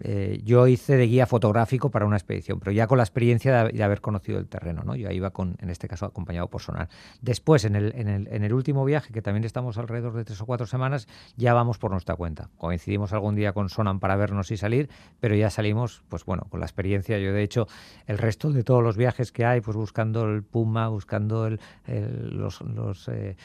eh, 0.00 0.40
yo 0.44 0.66
hice 0.66 0.96
de 0.96 1.06
guía 1.06 1.26
fotográfico 1.26 1.90
para 1.90 2.06
una 2.06 2.16
expedición, 2.16 2.58
pero 2.60 2.72
ya 2.72 2.86
con 2.86 2.98
la 2.98 3.04
experiencia 3.04 3.64
de, 3.64 3.82
haber 3.82 4.00
conocido 4.00 4.38
el 4.38 4.46
terreno, 4.48 4.82
¿no? 4.84 4.94
Yo 4.96 5.10
iba 5.10 5.30
con, 5.30 5.56
en 5.60 5.70
este 5.70 5.88
caso, 5.88 6.06
acompañado 6.06 6.48
por 6.48 6.60
Sonar. 6.62 6.88
Después, 7.20 7.64
en 7.64 7.76
el, 7.76 7.92
en, 7.94 8.08
el, 8.08 8.28
en 8.28 8.44
el 8.44 8.52
último 8.52 8.84
viaje, 8.84 9.12
que 9.12 9.22
también 9.22 9.44
estamos 9.44 9.78
alrededor 9.78 10.14
de 10.14 10.24
tres 10.24 10.40
o 10.40 10.46
cuatro 10.46 10.66
semanas, 10.66 11.08
ya 11.36 11.54
vamos 11.54 11.78
por 11.78 11.90
nuestra 11.90 12.16
cuenta. 12.16 12.48
Coincidimos 12.56 13.12
algún 13.12 13.34
día 13.34 13.52
con 13.52 13.68
Sonan 13.68 14.00
para 14.00 14.16
vernos 14.16 14.50
y 14.50 14.56
salir, 14.56 14.88
pero 15.20 15.34
ya 15.34 15.50
salimos, 15.50 16.02
pues 16.08 16.24
bueno, 16.24 16.46
con 16.48 16.60
la 16.60 16.66
experiencia. 16.66 17.18
Yo, 17.18 17.32
de 17.32 17.42
hecho, 17.42 17.66
el 18.06 18.18
resto 18.18 18.50
de 18.52 18.64
todos 18.64 18.82
los 18.82 18.96
viajes 18.96 19.32
que 19.32 19.44
hay, 19.44 19.60
pues 19.60 19.76
buscando 19.76 20.24
el 20.28 20.42
puma, 20.42 20.88
buscando 20.88 21.46
el, 21.46 21.60
el- 21.86 22.36
los, 22.38 22.60
los 22.62 23.08
eh, 23.08 23.36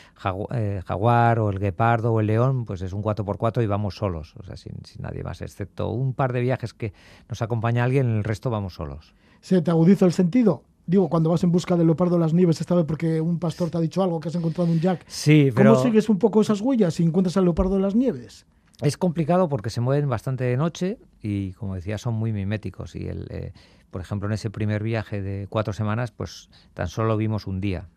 eh, 0.52 0.82
jaguar 0.86 1.40
o 1.40 1.50
el 1.50 1.60
guepardo 1.60 2.14
o 2.14 2.20
el 2.20 2.28
león, 2.28 2.66
pues 2.66 2.82
es 2.82 2.94
un 2.94 3.02
4x4 3.02 3.64
y 3.64 3.68
vamos 3.68 3.96
solos, 3.96 4.36
o 4.38 4.44
sea, 4.44 4.56
sin, 4.56 4.74
sin 4.86 5.02
nadie 5.02 5.24
más, 5.24 5.42
excepto 5.42 5.73
un 5.82 6.14
par 6.14 6.34
de 6.34 6.42
viajes 6.42 6.74
que 6.74 6.94
nos 7.30 7.42
acompaña 7.42 7.84
alguien, 7.84 8.08
el 8.18 8.24
resto 8.24 8.50
vamos 8.50 8.76
solos. 8.76 9.14
¿Se 9.42 9.62
te 9.62 9.72
agudiza 9.72 10.06
el 10.06 10.14
sentido? 10.14 10.64
Digo, 10.86 11.10
cuando 11.10 11.30
vas 11.30 11.44
en 11.44 11.52
busca 11.52 11.78
del 11.78 11.88
leopardo 11.88 12.16
de 12.16 12.22
las 12.22 12.34
nieves, 12.34 12.60
esta 12.60 12.76
vez 12.76 12.86
porque 12.86 13.22
un 13.22 13.40
pastor 13.40 13.70
te 13.70 13.78
ha 13.78 13.82
dicho 13.82 14.04
algo, 14.04 14.20
que 14.20 14.28
has 14.30 14.36
encontrado 14.36 14.70
un 14.70 14.80
jack. 14.80 15.04
Sí, 15.08 15.50
¿Cómo 15.56 15.76
sigues 15.76 16.10
un 16.10 16.20
poco 16.20 16.42
esas 16.42 16.60
huellas 16.60 16.96
si 16.96 17.04
encuentras 17.04 17.38
al 17.38 17.46
leopardo 17.46 17.76
de 17.76 17.82
las 17.82 17.96
nieves? 17.96 18.46
Es 18.82 18.98
complicado 18.98 19.48
porque 19.48 19.70
se 19.70 19.80
mueven 19.80 20.10
bastante 20.10 20.44
de 20.44 20.58
noche 20.58 20.98
y, 21.22 21.54
como 21.54 21.76
decía, 21.76 21.98
son 21.98 22.16
muy 22.16 22.34
miméticos. 22.34 22.96
Y, 22.96 23.08
el, 23.08 23.28
eh, 23.30 23.54
por 23.92 24.02
ejemplo, 24.02 24.28
en 24.28 24.34
ese 24.34 24.50
primer 24.50 24.84
viaje 24.84 25.22
de 25.22 25.48
cuatro 25.48 25.72
semanas, 25.72 26.12
pues 26.12 26.50
tan 26.74 26.88
solo 26.88 27.16
vimos 27.16 27.48
un 27.48 27.62
día 27.62 27.88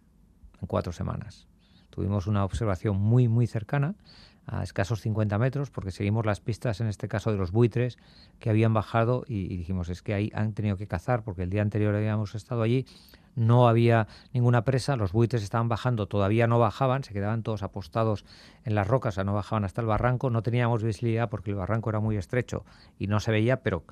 en 0.60 0.66
cuatro 0.68 0.92
semanas. 0.92 1.48
Tuvimos 1.90 2.26
una 2.26 2.44
observación 2.44 3.00
muy, 3.00 3.26
muy 3.26 3.46
cercana, 3.46 3.94
a 4.46 4.62
escasos 4.62 5.00
50 5.00 5.38
metros, 5.38 5.70
porque 5.70 5.90
seguimos 5.90 6.24
las 6.24 6.40
pistas, 6.40 6.80
en 6.80 6.86
este 6.86 7.08
caso, 7.08 7.32
de 7.32 7.38
los 7.38 7.50
buitres 7.50 7.98
que 8.38 8.48
habían 8.50 8.72
bajado 8.72 9.24
y, 9.26 9.56
dijimos, 9.56 9.88
es 9.88 10.02
que 10.02 10.14
ahí 10.14 10.30
han 10.34 10.52
tenido 10.52 10.76
que 10.76 10.86
cazar, 10.86 11.24
porque 11.24 11.42
el 11.42 11.50
día 11.50 11.62
anterior 11.62 11.94
habíamos 11.94 12.34
estado 12.34 12.62
allí, 12.62 12.86
no 13.34 13.68
había 13.68 14.06
ninguna 14.32 14.64
presa, 14.64 14.96
los 14.96 15.12
buitres 15.12 15.42
estaban 15.42 15.68
bajando, 15.68 16.06
todavía 16.06 16.46
no 16.46 16.58
bajaban, 16.58 17.04
se 17.04 17.12
quedaban 17.12 17.42
todos 17.42 17.62
apostados 17.62 18.24
en 18.64 18.74
las 18.74 18.86
rocas, 18.86 19.18
o 19.18 19.24
no 19.24 19.34
bajaban 19.34 19.64
hasta 19.64 19.80
el 19.80 19.86
barranco, 19.86 20.30
no 20.30 20.42
teníamos 20.42 20.82
visibilidad 20.82 21.28
porque 21.28 21.50
el 21.50 21.56
barranco 21.56 21.90
era 21.90 22.00
muy 22.00 22.16
estrecho 22.16 22.64
y 22.98 23.08
no 23.08 23.20
se 23.20 23.32
veía, 23.32 23.62
pero 23.62 23.84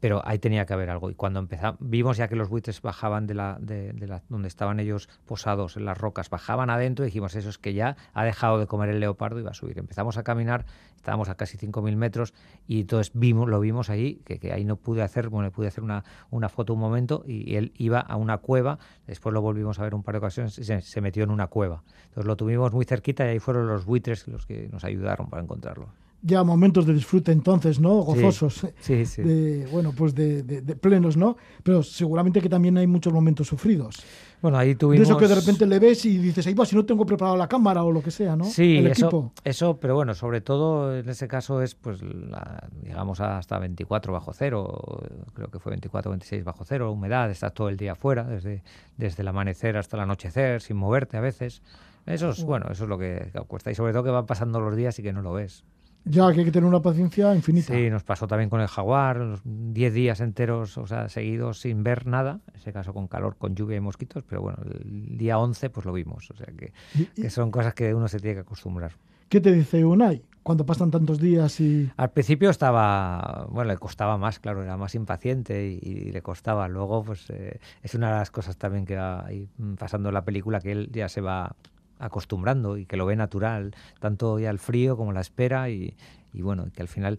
pero 0.00 0.22
ahí 0.24 0.38
tenía 0.38 0.66
que 0.66 0.72
haber 0.72 0.90
algo. 0.90 1.10
Y 1.10 1.14
cuando 1.14 1.40
empezamos, 1.40 1.78
vimos 1.80 2.16
ya 2.16 2.28
que 2.28 2.36
los 2.36 2.48
buitres 2.48 2.82
bajaban 2.82 3.26
de 3.26 3.34
la, 3.34 3.58
de, 3.60 3.92
de 3.92 4.06
la, 4.06 4.22
donde 4.28 4.48
estaban 4.48 4.80
ellos 4.80 5.08
posados 5.26 5.76
en 5.76 5.84
las 5.84 5.98
rocas, 5.98 6.30
bajaban 6.30 6.70
adentro 6.70 7.04
y 7.04 7.08
dijimos, 7.08 7.34
eso 7.34 7.48
es 7.48 7.58
que 7.58 7.74
ya 7.74 7.96
ha 8.12 8.24
dejado 8.24 8.58
de 8.58 8.66
comer 8.66 8.90
el 8.90 9.00
leopardo 9.00 9.40
y 9.40 9.42
va 9.42 9.50
a 9.50 9.54
subir. 9.54 9.78
Empezamos 9.78 10.16
a 10.16 10.22
caminar, 10.22 10.66
estábamos 10.96 11.28
a 11.28 11.36
casi 11.36 11.56
5.000 11.56 11.96
metros 11.96 12.34
y 12.66 12.80
entonces 12.80 13.12
vimos, 13.14 13.48
lo 13.48 13.60
vimos 13.60 13.90
ahí, 13.90 14.16
que, 14.24 14.52
ahí 14.52 14.64
no 14.64 14.76
pude 14.76 15.02
hacer, 15.02 15.28
bueno, 15.28 15.50
pude 15.50 15.68
hacer 15.68 15.84
una, 15.84 16.04
una 16.30 16.48
foto 16.48 16.74
un 16.74 16.80
momento 16.80 17.24
y, 17.26 17.50
y 17.50 17.56
él 17.56 17.72
iba 17.76 18.00
a 18.00 18.16
una 18.16 18.38
cueva, 18.38 18.78
después 19.06 19.32
lo 19.32 19.40
volvimos 19.40 19.78
a 19.78 19.82
ver 19.82 19.94
un 19.94 20.02
par 20.02 20.14
de 20.14 20.18
ocasiones 20.18 20.58
y 20.58 20.64
se, 20.64 20.80
se 20.80 21.00
metió 21.00 21.24
en 21.24 21.30
una 21.30 21.46
cueva. 21.46 21.82
Entonces 22.08 22.26
lo 22.26 22.36
tuvimos 22.36 22.72
muy 22.72 22.84
cerquita 22.84 23.24
y 23.24 23.28
ahí 23.28 23.38
fueron 23.38 23.66
los 23.66 23.84
buitres 23.84 24.26
los 24.28 24.46
que 24.46 24.68
nos 24.68 24.84
ayudaron 24.84 25.30
para 25.30 25.42
encontrarlo. 25.42 25.88
Ya 26.22 26.42
momentos 26.42 26.86
de 26.86 26.94
disfrute 26.94 27.30
entonces, 27.30 27.78
¿no? 27.78 28.00
Gozosos. 28.02 28.66
Sí, 28.80 29.06
sí. 29.06 29.22
De, 29.22 29.66
bueno, 29.70 29.92
pues 29.96 30.14
de, 30.14 30.42
de- 30.42 30.60
de 30.62 30.74
plenos, 30.76 31.16
¿no? 31.16 31.36
Pero 31.62 31.82
seguramente 31.82 32.40
que 32.40 32.48
también 32.48 32.76
hay 32.78 32.86
muchos 32.86 33.12
momentos 33.12 33.46
sufridos. 33.46 34.02
Bueno, 34.42 34.58
ahí 34.58 34.70
De 34.70 34.74
tuvimos... 34.74 35.08
eso 35.08 35.16
que 35.18 35.28
de 35.28 35.34
repente 35.34 35.66
le 35.66 35.78
ves 35.78 36.04
y 36.04 36.18
dices, 36.18 36.46
ahí 36.46 36.54
va, 36.54 36.66
si 36.66 36.74
no 36.74 36.84
tengo 36.84 37.06
preparado 37.06 37.36
la 37.36 37.48
cámara 37.48 37.84
o 37.84 37.92
lo 37.92 38.02
que 38.02 38.10
sea, 38.10 38.34
¿no? 38.34 38.44
Sí, 38.44 38.78
El 38.78 38.88
eso, 38.88 39.06
equipo. 39.06 39.32
eso, 39.44 39.78
pero 39.78 39.94
bueno, 39.94 40.14
sobre 40.14 40.40
todo 40.40 40.96
en 40.96 41.08
ese 41.08 41.28
caso 41.28 41.62
es, 41.62 41.74
pues, 41.74 42.02
la- 42.02 42.66
llegamos 42.82 43.20
hasta 43.20 43.58
24 43.58 44.12
bajo 44.12 44.32
cero, 44.32 45.02
creo 45.34 45.48
que 45.48 45.58
fue 45.58 45.70
24 45.70 46.10
26 46.10 46.44
bajo 46.44 46.64
cero, 46.64 46.90
humedad, 46.92 47.30
estás 47.30 47.54
todo 47.54 47.68
el 47.68 47.76
día 47.76 47.92
afuera, 47.92 48.24
desde, 48.24 48.62
desde 48.96 49.22
el 49.22 49.28
amanecer 49.28 49.76
hasta 49.76 49.96
el 49.96 50.02
anochecer, 50.02 50.60
sin 50.60 50.76
moverte 50.76 51.16
a 51.16 51.20
veces. 51.20 51.62
Eso 52.04 52.30
es, 52.30 52.42
bueno, 52.44 52.66
eso 52.70 52.84
es 52.84 52.88
lo 52.88 52.98
que 52.98 53.30
cuesta. 53.48 53.70
Y 53.70 53.74
sobre 53.74 53.92
todo 53.92 54.04
que 54.04 54.10
van 54.10 54.26
pasando 54.26 54.60
los 54.60 54.76
días 54.76 54.98
y 54.98 55.02
que 55.02 55.12
no 55.12 55.22
lo 55.22 55.32
ves. 55.32 55.64
Ya 56.08 56.32
que 56.32 56.38
hay 56.38 56.44
que 56.44 56.52
tener 56.52 56.68
una 56.68 56.80
paciencia 56.80 57.34
infinita. 57.34 57.74
Sí, 57.74 57.90
nos 57.90 58.04
pasó 58.04 58.28
también 58.28 58.48
con 58.48 58.60
el 58.60 58.68
jaguar, 58.68 59.16
los 59.16 59.40
10 59.44 59.92
días 59.92 60.20
enteros, 60.20 60.78
o 60.78 60.86
sea, 60.86 61.08
seguidos 61.08 61.60
sin 61.60 61.82
ver 61.82 62.06
nada, 62.06 62.40
en 62.48 62.60
ese 62.60 62.72
caso 62.72 62.94
con 62.94 63.08
calor, 63.08 63.36
con 63.36 63.56
lluvia 63.56 63.76
y 63.76 63.80
mosquitos, 63.80 64.22
pero 64.22 64.40
bueno, 64.40 64.58
el 64.64 65.18
día 65.18 65.36
11 65.36 65.68
pues 65.70 65.84
lo 65.84 65.92
vimos, 65.92 66.30
o 66.30 66.36
sea 66.36 66.46
que, 66.46 67.28
son 67.28 67.50
cosas 67.50 67.74
que 67.74 67.92
uno 67.92 68.06
se 68.06 68.20
tiene 68.20 68.34
que 68.34 68.40
acostumbrar. 68.40 68.92
¿Qué 69.28 69.40
te 69.40 69.52
dice 69.52 69.84
Unai 69.84 70.22
cuando 70.44 70.64
pasan 70.64 70.92
tantos 70.92 71.18
días 71.18 71.58
y... 71.58 71.90
Al 71.96 72.12
principio 72.12 72.50
estaba, 72.50 73.48
bueno, 73.50 73.72
le 73.72 73.78
costaba 73.78 74.16
más, 74.16 74.38
claro, 74.38 74.62
era 74.62 74.76
más 74.76 74.94
impaciente 74.94 75.66
y, 75.66 75.80
y 75.82 76.12
le 76.12 76.22
costaba. 76.22 76.68
Luego, 76.68 77.02
pues 77.02 77.28
eh, 77.30 77.58
es 77.82 77.96
una 77.96 78.12
de 78.12 78.18
las 78.18 78.30
cosas 78.30 78.56
también 78.56 78.86
que 78.86 78.94
va 78.94 79.26
mm, 79.58 79.74
pasando 79.74 80.10
en 80.10 80.14
la 80.14 80.24
película, 80.24 80.60
que 80.60 80.70
él 80.70 80.88
ya 80.92 81.08
se 81.08 81.20
va 81.20 81.56
acostumbrando 81.98 82.76
y 82.76 82.86
que 82.86 82.96
lo 82.96 83.06
ve 83.06 83.16
natural, 83.16 83.74
tanto 84.00 84.38
ya 84.38 84.50
el 84.50 84.58
frío 84.58 84.96
como 84.96 85.12
la 85.12 85.20
espera 85.20 85.70
y, 85.70 85.96
bueno, 86.32 86.66
que 86.74 86.82
al 86.82 86.88
final 86.88 87.18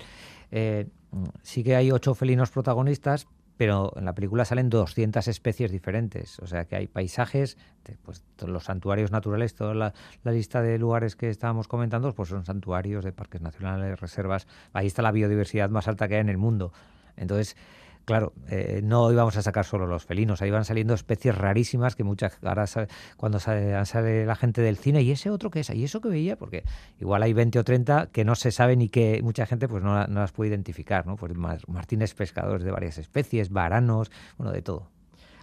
eh, 0.52 0.88
sí 1.42 1.64
que 1.64 1.76
hay 1.76 1.92
ocho 1.92 2.14
felinos 2.14 2.52
protagonistas, 2.52 3.28
pero 3.58 3.92
en 3.96 4.06
la 4.06 4.14
película 4.14 4.46
salen 4.46 4.70
200 4.70 5.28
especies 5.28 5.72
diferentes, 5.72 6.40
o 6.40 6.46
sea 6.46 6.66
que 6.66 6.76
hay 6.76 6.88
paisajes, 6.88 7.58
pues 8.04 8.24
los 8.46 8.66
santuarios 8.66 9.12
naturales, 9.12 9.56
toda 9.56 9.74
la, 9.74 9.94
la 10.24 10.32
lista 10.32 10.62
de 10.62 10.78
lugares 10.78 11.16
que 11.16 11.30
estábamos 11.30 11.68
comentando, 11.68 12.14
pues 12.14 12.30
son 12.30 12.46
santuarios 12.46 13.04
de 13.04 13.12
parques 13.14 13.42
nacionales, 13.42 14.00
reservas, 14.00 14.48
ahí 14.74 14.86
está 14.86 15.02
la 15.02 15.12
biodiversidad 15.12 15.72
más 15.72 15.88
alta 15.88 16.08
que 16.08 16.16
hay 16.16 16.22
en 16.22 16.30
el 16.30 16.38
mundo. 16.38 16.72
Entonces, 17.16 17.58
claro, 18.08 18.32
eh, 18.48 18.80
no 18.84 19.12
íbamos 19.12 19.36
a 19.36 19.42
sacar 19.42 19.66
solo 19.66 19.86
los 19.86 20.06
felinos, 20.06 20.42
ahí 20.42 20.50
van 20.50 20.64
saliendo 20.64 20.94
especies 20.94 21.38
rarísimas 21.38 21.98
que 21.98 22.06
muchas, 22.06 22.40
ahora 22.42 22.64
cuando 23.18 23.38
sale, 23.40 23.86
sale 23.86 24.26
la 24.26 24.36
gente 24.36 24.62
del 24.62 24.78
cine, 24.78 25.02
¿y 25.02 25.12
ese 25.12 25.30
otro 25.30 25.52
qué 25.52 25.60
es? 25.60 25.70
¿Y 25.72 25.84
eso 25.84 26.00
que 26.00 26.08
veía? 26.08 26.38
Porque 26.38 26.64
igual 27.02 27.22
hay 27.22 27.34
20 27.34 27.60
o 27.60 27.64
30 27.66 28.08
que 28.08 28.24
no 28.24 28.36
se 28.36 28.52
saben 28.52 28.82
y 28.82 28.88
que 28.88 29.20
mucha 29.24 29.46
gente 29.46 29.68
pues 29.68 29.84
no, 29.84 30.08
no 30.08 30.22
las 30.22 30.32
puede 30.32 30.50
identificar, 30.50 31.06
¿no? 31.06 31.18
Pues 31.18 31.36
mar- 31.36 31.60
martines 31.68 32.14
pescadores 32.14 32.64
de 32.64 32.72
varias 32.72 32.98
especies, 32.98 33.50
varanos, 33.50 34.10
bueno, 34.38 34.54
de 34.54 34.62
todo. 34.62 34.88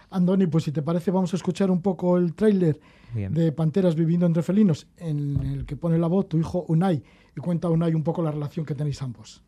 Andoni, 0.09 0.47
pues 0.47 0.63
si 0.63 0.71
te 0.71 0.81
parece 0.81 1.11
vamos 1.11 1.33
a 1.33 1.35
escuchar 1.35 1.69
un 1.69 1.81
poco 1.83 2.17
el 2.17 2.33
tráiler 2.33 2.79
de 3.13 3.51
Panteras 3.51 3.95
viviendo 3.95 4.25
entre 4.25 4.41
felinos 4.43 4.87
en 4.97 5.37
el 5.45 5.65
que 5.67 5.75
pone 5.77 5.97
la 5.99 6.07
voz 6.07 6.27
tu 6.27 6.37
hijo 6.39 6.65
Unai 6.67 7.03
y 7.37 7.39
cuenta 7.39 7.69
Unai 7.69 7.93
un 7.93 8.03
poco 8.03 8.23
la 8.23 8.31
relación 8.31 8.65
que 8.65 8.73
tenéis 8.75 9.01
ambos. 9.03 9.43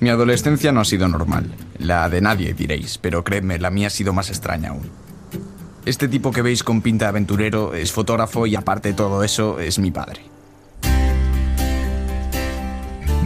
Mi 0.00 0.08
adolescencia 0.08 0.72
no 0.72 0.80
ha 0.80 0.86
sido 0.86 1.08
normal. 1.08 1.54
La 1.78 2.08
de 2.08 2.22
nadie, 2.22 2.54
diréis, 2.54 2.96
pero 2.96 3.22
creedme, 3.22 3.58
la 3.58 3.70
mía 3.70 3.88
ha 3.88 3.90
sido 3.90 4.14
más 4.14 4.30
extraña 4.30 4.70
aún. 4.70 4.90
Este 5.84 6.08
tipo 6.08 6.32
que 6.32 6.40
veis 6.40 6.64
con 6.64 6.80
pinta 6.80 7.04
de 7.04 7.10
aventurero 7.10 7.74
es 7.74 7.92
fotógrafo 7.92 8.46
y 8.46 8.56
aparte 8.56 8.88
de 8.88 8.94
todo 8.94 9.22
eso 9.22 9.60
es 9.60 9.78
mi 9.78 9.90
padre. 9.90 10.22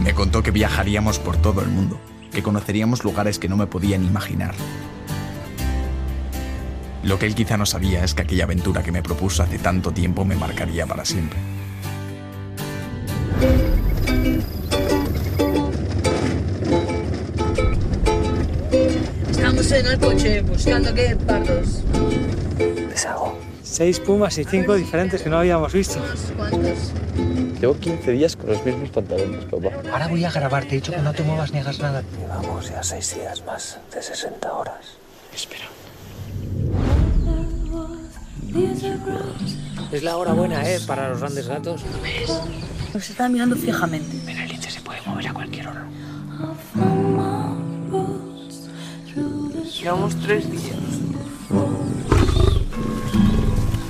Me 0.03 0.13
contó 0.13 0.43
que 0.43 0.51
viajaríamos 0.51 1.17
por 1.17 1.37
todo 1.37 1.61
el 1.61 1.69
mundo, 1.69 1.97
que 2.31 2.43
conoceríamos 2.43 3.05
lugares 3.05 3.39
que 3.39 3.47
no 3.47 3.55
me 3.55 3.67
podían 3.67 4.03
imaginar. 4.03 4.53
Lo 7.03 7.17
que 7.19 7.25
él 7.25 7.35
quizá 7.35 7.55
no 7.55 7.65
sabía 7.65 8.03
es 8.03 8.13
que 8.13 8.23
aquella 8.23 8.43
aventura 8.43 8.83
que 8.83 8.91
me 8.91 9.01
propuso 9.01 9.43
hace 9.43 9.59
tanto 9.59 9.91
tiempo 9.91 10.25
me 10.25 10.35
marcaría 10.35 10.85
para 10.85 11.05
siempre. 11.05 11.54
Buscando 20.55 20.93
qué 20.93 21.15
pardos. 21.15 21.83
Seis 23.63 23.99
pumas 23.99 24.37
y 24.37 24.45
cinco 24.45 24.75
diferentes 24.75 25.21
que 25.21 25.29
no 25.29 25.39
habíamos 25.39 25.73
visto. 25.73 25.99
¿Cuántos? 26.37 26.93
Llevo 27.59 27.77
15 27.77 28.11
días 28.11 28.35
con 28.35 28.47
los 28.47 28.63
mismos 28.63 28.89
pantalones, 28.89 29.43
papá. 29.45 29.69
Ahora 29.91 30.07
voy 30.07 30.23
a 30.23 30.31
grabar, 30.31 30.63
te 30.63 30.69
he 30.69 30.75
dicho 30.75 30.93
que 30.93 30.99
no 30.99 31.13
te 31.13 31.23
muevas 31.23 31.51
ni 31.51 31.59
hagas 31.59 31.79
nada. 31.79 32.03
Llevamos 32.19 32.69
ya 32.69 32.81
6 32.81 33.15
días 33.15 33.43
más 33.45 33.79
de 33.93 34.01
60 34.01 34.53
horas. 34.53 34.97
Espera. 35.33 35.65
Es 39.91 40.03
la 40.03 40.17
hora 40.17 40.33
buena, 40.33 40.69
¿eh? 40.69 40.79
Para 40.87 41.09
los 41.09 41.19
grandes 41.19 41.47
gatos. 41.47 41.81
Nos 42.93 43.09
están 43.09 43.33
mirando 43.33 43.57
fijamente. 43.57 44.15
Pero 44.25 44.44
Llevamos 49.85 50.15
3 50.15 50.49
días. 50.49 50.77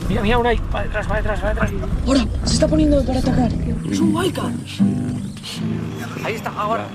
Mira, 0.09 0.21
mira, 0.21 0.37
una 0.39 0.49
ahí. 0.49 0.59
Va 0.75 0.83
detrás, 0.83 1.09
va 1.09 1.15
detrás, 1.15 1.41
va 1.41 1.49
detrás. 1.53 1.71
Ahora, 2.05 2.25
se 2.43 2.53
está 2.53 2.67
poniendo 2.67 3.01
para 3.05 3.19
atacar. 3.19 3.49
Es 3.89 4.01
un 4.01 4.13
Waika. 4.13 4.41
Ahí 6.25 6.33
está, 6.33 6.49
ahora. 6.49 6.85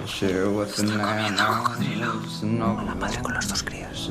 con 3.22 3.32
las 3.32 3.48
dos 3.48 3.62
crías. 3.62 4.10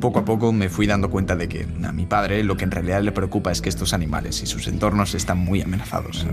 Poco 0.00 0.20
a 0.20 0.24
poco 0.24 0.52
me 0.52 0.68
fui 0.68 0.86
dando 0.86 1.10
cuenta 1.10 1.34
de 1.34 1.48
que 1.48 1.66
a 1.84 1.90
mi 1.90 2.06
padre 2.06 2.44
lo 2.44 2.56
que 2.56 2.62
en 2.62 2.70
realidad 2.70 3.02
le 3.02 3.10
preocupa 3.10 3.50
es 3.50 3.60
que 3.60 3.70
estos 3.70 3.92
animales 3.92 4.40
y 4.40 4.46
sus 4.46 4.68
entornos 4.68 5.16
están 5.16 5.38
muy 5.38 5.62
amenazados. 5.62 6.24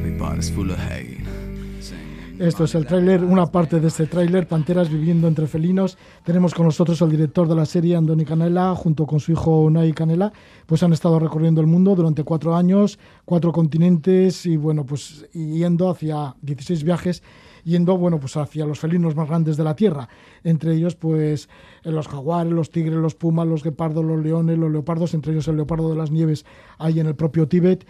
Esto 2.44 2.66
es 2.66 2.76
el 2.76 2.86
tráiler, 2.86 3.24
una 3.24 3.46
parte 3.46 3.80
de 3.80 3.88
este 3.88 4.06
tráiler, 4.06 4.50
Panteras 4.50 4.90
viviendo 4.90 5.30
entre 5.30 5.48
felinos. 5.48 5.98
Tenemos 6.26 6.54
con 6.54 6.66
nosotros 6.66 7.02
al 7.02 7.10
director 7.10 7.48
de 7.48 7.56
la 7.56 7.66
serie, 7.66 7.96
Andoni 7.96 8.26
Canela, 8.26 8.76
junto 8.76 9.06
con 9.06 9.22
su 9.22 9.32
hijo 9.32 9.62
Unai 9.62 9.94
Canela. 9.94 10.34
Pues 10.66 10.84
han 10.84 10.92
estado 10.92 11.20
recorriendo 11.20 11.62
el 11.62 11.68
mundo 11.68 11.96
durante 11.96 12.26
cuatro 12.26 12.54
años, 12.54 13.00
cuatro 13.24 13.54
continentes 13.54 14.46
y 14.46 14.58
bueno, 14.58 14.86
pues 14.86 15.26
yendo 15.32 15.90
hacia 15.90 16.36
16 16.42 16.84
viajes, 16.84 17.24
yendo 17.64 17.98
bueno, 17.98 18.20
pues 18.20 18.36
hacia 18.36 18.66
los 18.66 18.78
felinos 18.78 19.16
más 19.16 19.30
grandes 19.30 19.56
de 19.56 19.64
la 19.64 19.78
Tierra. 19.78 20.10
Entre 20.44 20.74
ellos, 20.76 20.96
pues 20.96 21.48
los 21.84 22.10
jaguares, 22.10 22.52
los 22.52 22.72
tigres, 22.72 22.96
los 22.96 23.16
pumas, 23.16 23.48
los 23.48 23.64
guepardos, 23.64 24.04
los 24.04 24.22
leones, 24.22 24.58
los 24.58 24.70
leopardos, 24.70 25.14
entre 25.14 25.32
ellos 25.32 25.48
el 25.48 25.56
leopardo 25.56 25.90
de 25.90 25.96
las 25.96 26.12
nieves, 26.12 26.46
ahí 26.78 27.00
en 27.00 27.08
el 27.08 27.16
propio 27.16 27.48
Tíbet. 27.48 27.86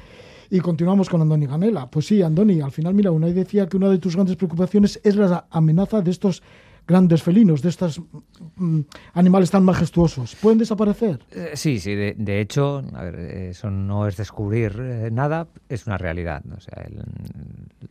Y 0.49 0.59
continuamos 0.59 1.09
con 1.09 1.21
Andoni 1.21 1.45
Ganela. 1.45 1.89
Pues 1.89 2.07
sí, 2.07 2.21
Andoni, 2.21 2.61
al 2.61 2.71
final, 2.71 2.93
mira, 2.93 3.11
Unai 3.11 3.33
decía 3.33 3.67
que 3.67 3.77
una 3.77 3.89
de 3.89 3.97
tus 3.97 4.15
grandes 4.15 4.35
preocupaciones 4.35 4.99
es 5.03 5.15
la 5.15 5.45
amenaza 5.49 6.01
de 6.01 6.11
estos 6.11 6.43
grandes 6.85 7.23
felinos, 7.23 7.61
de 7.61 7.69
estos 7.69 8.01
mm, 8.57 8.81
animales 9.13 9.49
tan 9.49 9.63
majestuosos. 9.63 10.35
¿Pueden 10.35 10.59
desaparecer? 10.59 11.19
Eh, 11.31 11.51
sí, 11.55 11.79
sí, 11.79 11.95
de, 11.95 12.13
de 12.17 12.41
hecho, 12.41 12.83
eso 13.13 13.71
no 13.71 14.05
es 14.05 14.17
descubrir 14.17 14.75
eh, 14.81 15.09
nada, 15.09 15.47
es 15.69 15.87
una 15.87 15.97
realidad. 15.97 16.43
O 16.55 16.59
sea, 16.59 16.83
el- 16.85 17.03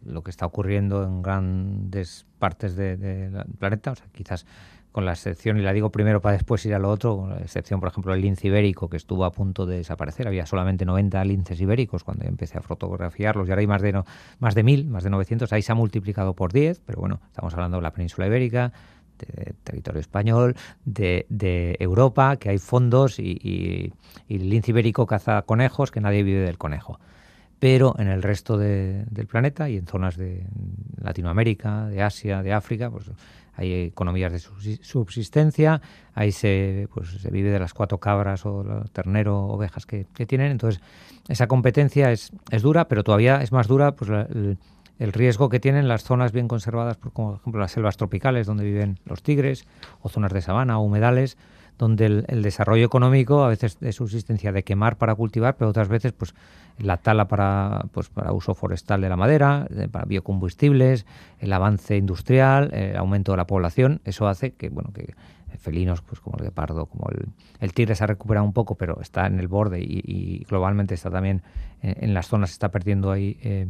lo 0.05 0.23
que 0.23 0.31
está 0.31 0.45
ocurriendo 0.45 1.05
en 1.05 1.23
grandes 1.23 2.27
partes 2.39 2.77
de- 2.77 2.99
del 2.99 3.33
planeta, 3.59 3.93
o 3.93 3.95
sea, 3.97 4.07
quizás 4.13 4.45
con 4.93 5.05
la 5.07 5.13
excepción, 5.13 5.57
y 5.59 5.63
la 5.63 5.73
digo 5.73 5.91
primero 5.91 6.21
para 6.21 6.35
después 6.35 6.65
ir 6.67 6.75
a 6.75 6.79
lo 6.79 6.91
otro, 6.91 7.17
con 7.17 7.31
la 7.31 7.39
excepción, 7.41 7.81
por 7.81 7.89
ejemplo, 7.89 8.13
del 8.13 8.21
lince 8.21 8.47
ibérico, 8.49 8.89
que 8.91 8.99
estuvo 8.99 9.25
a 9.25 9.33
punto 9.33 9.65
de 9.67 9.79
desaparecer. 9.79 10.29
Había 10.29 10.45
solamente 10.47 10.85
90 10.85 11.25
linces 11.25 11.61
ibéricos 11.61 12.05
cuando 12.05 12.27
empecé 12.27 12.59
a 12.59 12.63
fotografiarlos, 12.63 13.49
y 13.49 13.51
ahora 13.51 13.61
hay 13.61 13.67
más 13.67 13.81
de, 13.83 13.93
no- 13.93 14.05
más 14.39 14.55
de 14.55 14.63
1000, 14.63 14.87
más 14.89 15.03
de 15.03 15.11
900. 15.11 15.53
Ahí 15.53 15.63
se 15.63 15.73
ha 15.73 15.75
multiplicado 15.75 16.35
por 16.35 16.53
10, 16.53 16.81
pero 16.85 17.01
bueno, 17.01 17.21
estamos 17.27 17.55
hablando 17.55 17.79
de 17.79 17.83
la 17.83 17.93
península 17.93 18.27
ibérica, 18.27 18.73
de 19.19 19.55
territorio 19.65 20.01
español, 20.01 20.57
de, 20.85 21.27
de 21.29 21.77
Europa, 21.81 22.37
que 22.37 22.51
hay 22.51 22.59
fondos, 22.59 23.19
y, 23.19 23.39
y- 23.43 23.93
y 24.29 24.37
el 24.37 24.51
lince 24.51 24.73
ibérico 24.73 25.07
caza 25.07 25.43
conejos, 25.43 25.91
que 25.91 26.01
nadie 26.01 26.23
vive 26.23 26.41
del 26.41 26.59
conejo. 26.59 26.99
Pero 27.59 27.95
en 27.99 28.09
el 28.09 28.23
resto 28.23 28.59
de- 28.59 29.05
del 29.09 29.27
planeta 29.29 29.71
y 29.71 29.77
en 29.77 29.87
zonas 29.87 30.17
de 30.17 30.45
Latinoamérica, 31.01 31.87
de 31.87 32.03
Asia, 32.03 32.43
de 32.43 32.53
África, 32.53 32.91
pues 32.91 33.11
hay 33.55 33.85
economías 33.85 34.33
de 34.33 34.39
subsi- 34.39 34.83
subsistencia, 34.83 35.81
ahí 36.15 36.33
se, 36.33 36.89
pues, 36.95 37.11
se 37.11 37.31
vive 37.31 37.51
de 37.51 37.59
las 37.59 37.75
cuatro 37.75 37.99
cabras 37.99 38.47
o 38.47 38.65
ternero, 38.93 39.39
ovejas 39.47 39.87
que, 39.87 40.07
tienen. 40.27 40.53
Entonces, 40.53 40.81
esa 41.29 41.47
competencia 41.47 42.13
es, 42.13 42.33
es 42.51 42.63
dura, 42.63 42.89
pero 42.89 43.05
todavía 43.05 43.43
es 43.43 43.53
más 43.53 43.69
dura 43.69 43.93
pues, 43.93 44.11
el 44.99 45.13
riesgo 45.13 45.49
que 45.49 45.61
tienen 45.61 45.89
las 45.89 46.05
zonas 46.05 46.33
bien 46.33 46.49
conservadas, 46.49 46.97
por, 46.97 47.13
como 47.13 47.31
por 47.33 47.41
ejemplo 47.41 47.61
las 47.61 47.73
selvas 47.73 47.97
tropicales 47.97 48.47
donde 48.47 48.65
viven 48.65 48.99
los 49.05 49.23
tigres, 49.23 49.67
o 50.01 50.09
zonas 50.09 50.33
de 50.33 50.43
sabana 50.43 50.79
o 50.79 50.83
humedales, 50.83 51.37
donde 51.79 52.07
el, 52.07 52.43
desarrollo 52.43 52.85
económico 52.85 53.45
a 53.45 53.49
veces 53.49 53.79
de 53.81 53.93
subsistencia 53.93 54.53
de 54.53 54.63
quemar 54.63 54.97
para 54.97 55.15
cultivar, 55.15 55.57
pero 55.57 55.71
otras 55.71 55.89
veces 55.89 56.13
pues 56.13 56.35
la 56.79 56.97
tala 56.97 57.29
para 57.29 57.87
pues 57.93 58.09
para 58.09 58.33
uso 58.33 58.55
forestal 58.55 59.01
de 59.01 59.09
la 59.09 59.17
madera, 59.17 59.67
de- 59.71 59.89
para 59.89 60.05
biocombustibles, 60.05 61.07
el 61.39 61.53
avance 61.53 61.97
industrial, 61.97 62.73
el 62.73 62.97
aumento 62.97 63.33
de 63.33 63.39
la 63.39 63.47
población, 63.47 64.01
eso 64.05 64.29
hace 64.29 64.53
que 64.53 64.69
bueno 64.69 64.93
que 64.93 65.15
felinos 65.59 66.01
pues 66.03 66.21
como 66.21 66.39
el 66.39 66.45
guepardo, 66.45 66.87
como 66.87 67.09
el, 67.11 67.27
el 67.61 67.73
tigre 67.75 67.95
se 67.95 68.05
ha 68.05 68.07
recuperado 68.07 68.47
un 68.47 68.53
poco, 68.53 68.75
pero 68.75 69.01
está 69.01 69.27
en 69.27 69.39
el 69.39 69.49
borde 69.49 69.81
y, 69.81 70.03
y 70.05 70.45
globalmente 70.49 70.95
está 70.95 71.11
también 71.11 71.43
en, 71.83 72.05
en 72.05 72.15
las 72.15 72.27
zonas 72.29 72.51
está 72.53 72.71
perdiendo 72.71 73.11
ahí 73.11 73.39
eh, 73.43 73.69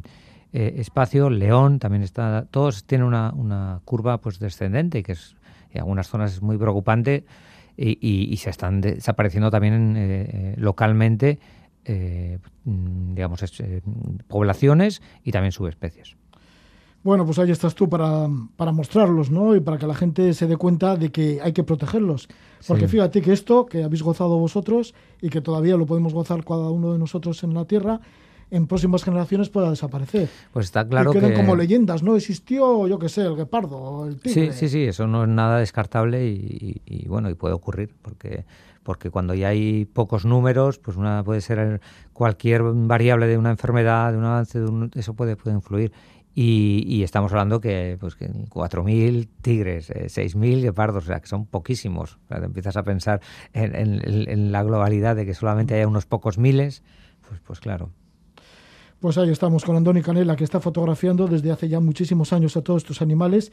eh, 0.53 0.75
espacio, 0.77 1.31
león 1.31 1.79
también 1.79 2.03
está, 2.03 2.47
todos 2.51 2.85
tienen 2.85 3.07
una, 3.07 3.33
una 3.35 3.81
curva 3.85 4.19
pues 4.19 4.39
descendente 4.39 5.03
que 5.03 5.13
es 5.13 5.35
en 5.73 5.81
algunas 5.81 6.09
zonas 6.09 6.35
es 6.35 6.43
muy 6.43 6.59
preocupante 6.59 7.25
y, 7.77 7.91
y- 8.01 8.33
y 8.33 8.37
se 8.39 8.51
están 8.51 8.81
de- 8.81 8.95
desapareciendo 8.97 9.51
también 9.51 9.97
eh, 9.97 10.29
eh, 10.33 10.55
localmente, 10.59 11.39
eh, 11.85 12.39
mm, 12.65 13.15
digamos, 13.15 13.43
es, 13.43 13.59
eh, 13.61 13.83
poblaciones 14.29 15.03
y 15.25 15.33
también 15.33 15.53
subespecies. 15.53 16.17
Bueno, 17.05 17.27
pues 17.27 17.39
ahí 17.41 17.51
estás 17.51 17.75
tú 17.75 17.89
para, 17.89 18.29
para 18.57 18.71
mostrarlos, 18.71 19.29
¿no? 19.31 19.57
Y 19.57 19.61
para 19.61 19.77
que 19.77 19.89
la 19.89 19.95
gente 19.95 20.33
se 20.35 20.47
dé 20.47 20.57
cuenta 20.57 20.95
de 20.97 21.11
que 21.11 21.41
hay 21.43 21.53
que 21.53 21.65
protegerlos. 21.65 22.29
Porque 22.69 22.85
Sí. 22.87 22.93
fíjate 22.93 23.21
que 23.23 23.33
esto 23.33 23.67
que 23.67 23.83
habéis 23.83 24.05
gozado 24.05 24.39
vosotros 24.39 24.95
y 25.21 25.29
que 25.29 25.41
todavía 25.41 25.77
lo 25.77 25.85
podemos 25.85 26.15
gozar 26.15 26.45
cada 26.45 26.71
uno 26.71 26.93
de 26.93 27.01
nosotros 27.01 27.43
en 27.43 27.55
la 27.55 27.65
Tierra, 27.65 28.01
en 28.53 28.67
próximas 28.67 29.03
generaciones 29.03 29.49
pueda 29.49 29.71
desaparecer. 29.71 30.29
Pues 30.53 30.67
está 30.67 30.87
claro 30.87 31.11
y 31.11 31.15
queden 31.15 31.31
que... 31.31 31.37
como 31.37 31.57
leyendas, 31.57 32.03
¿no? 32.03 32.15
Existió, 32.17 32.87
yo 32.87 32.99
qué 32.99 33.09
sé, 33.09 33.23
el 33.23 33.35
guepardo 33.35 33.79
o 33.79 34.07
el 34.07 34.15
Sí, 34.21 34.35
tigre. 34.35 34.53
sí, 34.53 34.69
sí, 34.69 34.83
eso 34.85 35.07
no 35.07 35.23
es 35.25 35.29
nada 35.31 35.59
descartable 35.59 36.27
y, 36.29 36.81
y- 36.87 37.05
y, 37.05 37.09
bueno, 37.09 37.31
y 37.31 37.35
puede 37.35 37.55
ocurrir, 37.55 37.95
porque, 38.03 38.45
porque 38.83 39.11
cuando 39.11 39.35
ya 39.35 39.49
hay 39.49 39.87
pocos 39.87 40.25
números, 40.27 40.79
pues 40.79 40.97
una 40.97 41.25
puede 41.25 41.41
ser 41.41 41.81
cualquier 42.13 42.63
variable 42.63 43.27
de 43.27 43.39
una 43.39 43.51
enfermedad, 43.51 44.13
de 44.13 44.19
un 44.19 44.25
avance, 44.25 44.61
de 44.61 44.67
un- 44.67 44.91
eso 44.95 45.15
puede, 45.15 45.35
puede 45.37 45.57
influir. 45.57 45.91
Y, 46.35 46.85
y 46.87 47.03
estamos 47.03 47.31
hablando 47.33 47.61
que, 47.61 47.99
pues, 48.01 48.15
que 48.17 48.31
4.000 48.49 49.29
tigres, 49.43 49.91
eh, 49.91 50.09
6.000 50.09 50.63
guepardos, 50.63 51.05
o 51.05 51.07
sea, 51.09 51.21
que 51.21 51.27
son 51.27 51.45
poquísimos. 51.45 52.19
O 52.25 52.29
sea, 52.29 52.39
te 52.41 52.47
empiezas 52.47 52.77
a 52.79 52.83
pensar 52.85 53.21
en, 53.53 53.75
en- 53.75 54.29
en 54.31 54.53
la 54.53 54.63
globalidad 54.63 55.15
de 55.17 55.27
que 55.27 55.35
solamente 55.35 55.75
haya 55.75 55.87
unos 55.89 56.07
pocos 56.07 56.39
miles, 56.39 56.83
pues, 57.29 57.41
pues 57.47 57.61
claro. 57.61 57.91
Pues 59.03 59.19
ahí 59.19 59.31
estamos 59.31 59.65
con 59.65 59.75
Andoni 59.75 60.01
Canela, 60.01 60.37
que 60.37 60.45
está 60.45 60.61
fotografiando 60.61 61.27
desde 61.27 61.51
hace 61.51 61.69
ya 61.69 61.81
muchísimos 61.81 62.33
años 62.33 62.57
a 62.57 62.63
todos 62.63 62.85
estos 62.85 63.03
animales. 63.03 63.51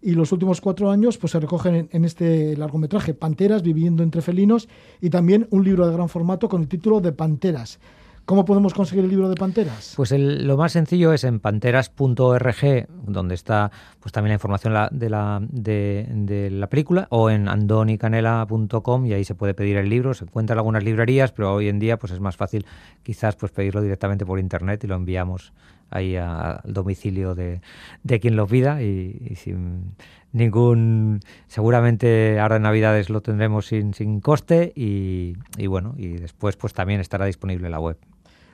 Y 0.00 0.12
los 0.12 0.30
últimos 0.30 0.60
cuatro 0.60 0.88
años 0.88 1.18
pues, 1.18 1.32
se 1.32 1.40
recogen 1.40 1.74
en, 1.74 1.88
en 1.90 2.04
este 2.04 2.56
largometraje 2.56 3.12
Panteras 3.12 3.62
viviendo 3.62 4.04
entre 4.04 4.22
felinos 4.22 4.68
y 5.00 5.10
también 5.10 5.48
un 5.50 5.64
libro 5.64 5.84
de 5.88 5.94
gran 5.94 6.08
formato 6.08 6.48
con 6.48 6.62
el 6.62 6.68
título 6.68 7.00
de 7.00 7.10
Panteras. 7.10 7.80
¿Cómo 8.26 8.46
podemos 8.46 8.72
conseguir 8.72 9.04
el 9.04 9.10
libro 9.10 9.28
de 9.28 9.34
Panteras? 9.34 9.92
Pues 9.96 10.10
el- 10.10 10.46
lo 10.46 10.56
más 10.56 10.72
sencillo 10.72 11.12
es 11.12 11.24
en 11.24 11.40
panteras.org, 11.40 12.86
donde 13.06 13.34
está 13.34 13.70
pues 14.00 14.12
también 14.12 14.30
la 14.30 14.34
información 14.34 14.72
la- 14.72 14.88
de, 14.90 15.10
la, 15.10 15.40
de, 15.50 16.48
la 16.50 16.68
película, 16.68 17.06
o 17.10 17.28
en 17.28 17.48
andonicanela.com 17.48 19.04
y 19.06 19.12
ahí 19.12 19.24
se 19.24 19.34
puede 19.34 19.52
pedir 19.52 19.76
el 19.76 19.90
libro. 19.90 20.14
Se 20.14 20.24
encuentra 20.24 20.54
en 20.54 20.58
algunas 20.60 20.82
librerías, 20.84 21.32
pero 21.32 21.52
hoy 21.54 21.68
en 21.68 21.78
día 21.78 21.98
pues 21.98 22.12
es 22.12 22.20
más 22.20 22.36
fácil 22.36 22.64
quizás 23.02 23.36
pues 23.36 23.52
pedirlo 23.52 23.82
directamente 23.82 24.24
por 24.24 24.38
internet 24.38 24.82
y 24.84 24.86
lo 24.86 24.94
enviamos 24.94 25.52
ahí 25.90 26.16
al 26.16 26.60
domicilio 26.64 27.34
de, 27.34 27.60
de 28.04 28.20
quien 28.20 28.36
lo 28.36 28.46
pida 28.46 28.82
y, 28.82 29.18
y 29.30 29.34
sin 29.36 29.94
ningún 30.32 31.20
seguramente 31.46 32.40
ahora 32.40 32.56
en 32.56 32.62
navidades 32.62 33.10
lo 33.10 33.20
tendremos 33.20 33.66
sin, 33.66 33.92
sin 33.94 34.20
coste 34.20 34.72
y, 34.74 35.34
y 35.56 35.66
bueno 35.68 35.94
y 35.96 36.08
después 36.16 36.56
pues 36.56 36.72
también 36.72 37.00
estará 37.00 37.26
disponible 37.26 37.66
en 37.66 37.70
la 37.72 37.78
web 37.80 37.96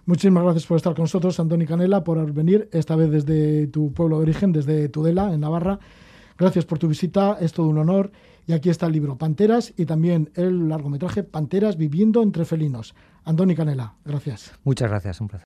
Muchísimas 0.07 0.43
gracias 0.43 0.67
por 0.67 0.77
estar 0.77 0.95
con 0.95 1.05
nosotros, 1.05 1.39
Andoni 1.41 1.67
Canela, 1.67 2.03
por 2.03 2.33
venir, 2.33 2.69
esta 2.73 2.97
vez 2.97 3.11
desde 3.11 3.67
tu 3.69 3.93
pueblo 3.93 4.17
de 4.17 4.23
origen, 4.23 4.53
desde 4.53 4.89
Tudela, 4.89 5.33
en 5.33 5.41
Navarra. 5.41 5.79
Gracias 6.39 6.65
por 6.65 6.79
tu 6.79 6.89
visita, 6.89 7.37
es 7.41 7.53
todo 7.53 7.69
un 7.69 7.79
honor. 7.79 8.11
Y 8.47 8.53
aquí 8.53 8.71
está 8.71 8.87
el 8.87 8.93
libro 8.93 9.17
Panteras 9.17 9.73
y 9.77 9.85
también 9.85 10.31
el 10.35 10.69
largometraje 10.69 11.23
Panteras 11.23 11.77
viviendo 11.77 12.23
entre 12.23 12.45
felinos. 12.45 12.95
Andoni 13.25 13.55
Canela, 13.55 13.95
gracias. 14.05 14.53
muchas 14.65 14.89
gracias 14.89 15.21
un 15.21 15.29
placer 15.29 15.39